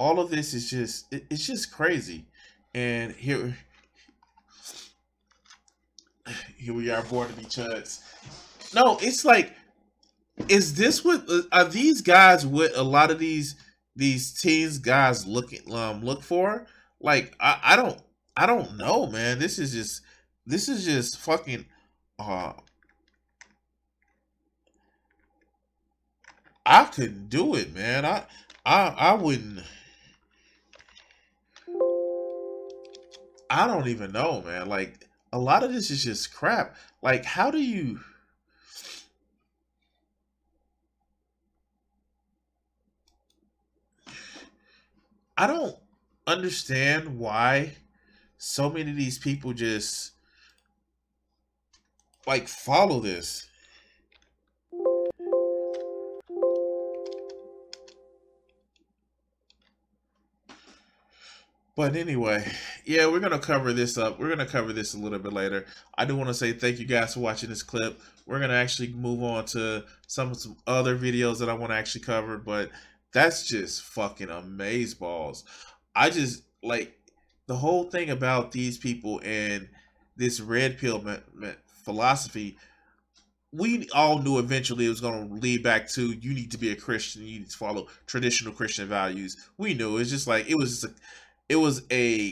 all 0.00 0.18
of 0.18 0.30
this 0.30 0.54
is 0.54 0.70
just 0.70 1.12
it- 1.12 1.26
it's 1.30 1.46
just 1.46 1.72
crazy. 1.72 2.26
And 2.74 3.12
here 3.12 3.56
here 6.56 6.74
we 6.74 6.90
are 6.90 7.02
bored 7.02 7.28
to 7.28 7.34
be 7.34 7.44
chuds. 7.44 8.00
No, 8.74 8.98
it's 9.00 9.24
like 9.24 9.54
is 10.48 10.74
this 10.74 11.04
what 11.04 11.24
are 11.52 11.64
these 11.64 12.00
guys 12.02 12.46
what 12.46 12.76
a 12.76 12.82
lot 12.82 13.10
of 13.10 13.18
these 13.18 13.56
these 13.96 14.32
teens 14.40 14.78
guys 14.78 15.26
looking 15.26 15.60
um 15.74 16.04
look 16.04 16.22
for? 16.22 16.66
Like 17.00 17.34
I, 17.40 17.60
I 17.62 17.76
don't 17.76 18.00
I 18.36 18.46
don't 18.46 18.76
know, 18.76 19.06
man. 19.06 19.38
This 19.38 19.58
is 19.58 19.72
just 19.72 20.02
this 20.46 20.68
is 20.68 20.84
just 20.84 21.18
fucking 21.18 21.66
uh 22.18 22.52
I 26.64 26.84
couldn't 26.84 27.28
do 27.28 27.54
it, 27.54 27.74
man. 27.74 28.04
I 28.04 28.24
I 28.64 28.88
I 28.88 29.14
wouldn't 29.14 29.60
I 33.50 33.66
don't 33.66 33.88
even 33.88 34.12
know, 34.12 34.42
man. 34.42 34.68
Like 34.68 35.08
a 35.32 35.38
lot 35.38 35.62
of 35.64 35.72
this 35.72 35.90
is 35.90 36.04
just 36.04 36.32
crap. 36.32 36.76
Like 37.02 37.24
how 37.24 37.50
do 37.50 37.60
you 37.60 38.00
I 45.40 45.46
don't 45.46 45.76
understand 46.26 47.18
why 47.18 47.72
so 48.36 48.68
many 48.68 48.90
of 48.90 48.96
these 48.98 49.18
people 49.18 49.54
just 49.54 50.12
like 52.26 52.46
follow 52.46 53.00
this. 53.00 53.49
But 61.76 61.96
anyway, 61.96 62.50
yeah, 62.84 63.06
we're 63.06 63.20
gonna 63.20 63.38
cover 63.38 63.72
this 63.72 63.96
up. 63.96 64.18
We're 64.18 64.28
gonna 64.28 64.46
cover 64.46 64.72
this 64.72 64.94
a 64.94 64.98
little 64.98 65.18
bit 65.18 65.32
later. 65.32 65.66
I 65.96 66.04
do 66.04 66.16
want 66.16 66.28
to 66.28 66.34
say 66.34 66.52
thank 66.52 66.78
you 66.78 66.86
guys 66.86 67.14
for 67.14 67.20
watching 67.20 67.48
this 67.48 67.62
clip. 67.62 68.00
We're 68.26 68.40
gonna 68.40 68.54
actually 68.54 68.88
move 68.92 69.22
on 69.22 69.44
to 69.46 69.84
some 70.06 70.34
some 70.34 70.56
other 70.66 70.98
videos 70.98 71.38
that 71.38 71.48
I 71.48 71.54
want 71.54 71.72
to 71.72 71.76
actually 71.76 72.02
cover, 72.02 72.38
but 72.38 72.70
that's 73.12 73.46
just 73.46 73.82
fucking 73.82 74.30
amaze 74.30 74.94
balls. 74.94 75.44
I 75.94 76.10
just 76.10 76.42
like 76.62 76.96
the 77.46 77.56
whole 77.56 77.84
thing 77.84 78.10
about 78.10 78.52
these 78.52 78.78
people 78.78 79.20
and 79.24 79.68
this 80.16 80.40
red 80.40 80.78
pill 80.78 81.04
philosophy. 81.84 82.58
We 83.52 83.88
all 83.92 84.20
knew 84.20 84.38
eventually 84.38 84.86
it 84.86 84.90
was 84.90 85.00
going 85.00 85.28
to 85.28 85.34
lead 85.34 85.64
back 85.64 85.88
to 85.90 86.12
you 86.12 86.34
need 86.34 86.52
to 86.52 86.58
be 86.58 86.70
a 86.70 86.76
Christian, 86.76 87.22
you 87.22 87.40
need 87.40 87.50
to 87.50 87.56
follow 87.56 87.88
traditional 88.06 88.54
Christian 88.54 88.86
values. 88.86 89.36
We 89.58 89.74
knew 89.74 89.96
it's 89.96 90.10
just 90.10 90.28
like 90.28 90.48
it 90.48 90.54
was 90.54 90.82
just 90.82 90.84
a, 90.84 90.94
it 91.50 91.56
was 91.56 91.82
a 91.90 92.30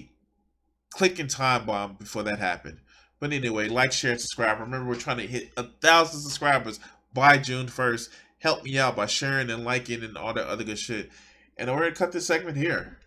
click 0.91 1.17
clicking 1.17 1.27
time 1.27 1.67
bomb 1.67 1.95
before 1.95 2.23
that 2.23 2.39
happened. 2.39 2.79
But 3.19 3.33
anyway, 3.33 3.69
like, 3.69 3.91
share, 3.91 4.13
and 4.13 4.21
subscribe. 4.21 4.61
Remember, 4.61 4.89
we're 4.89 4.95
trying 4.95 5.17
to 5.17 5.27
hit 5.27 5.51
a 5.57 5.65
thousand 5.65 6.21
subscribers 6.21 6.79
by 7.13 7.37
June 7.37 7.67
first. 7.67 8.11
Help 8.39 8.63
me 8.63 8.79
out 8.79 8.95
by 8.95 9.07
sharing 9.07 9.51
and 9.51 9.65
liking 9.65 10.05
and 10.05 10.17
all 10.17 10.33
that 10.35 10.47
other 10.47 10.63
good 10.63 10.79
shit. 10.79 11.11
And 11.57 11.69
we're 11.69 11.81
gonna 11.81 11.97
cut 11.97 12.13
this 12.13 12.29
segment 12.29 12.57
here. 12.57 12.99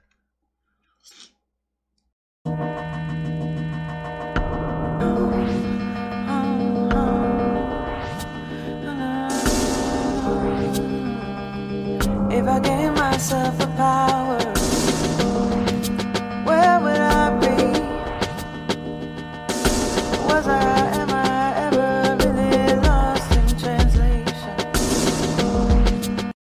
If 12.29 12.47
I 12.47 12.59
gave 12.59 12.93
myself 12.95 13.59
a 13.61 13.67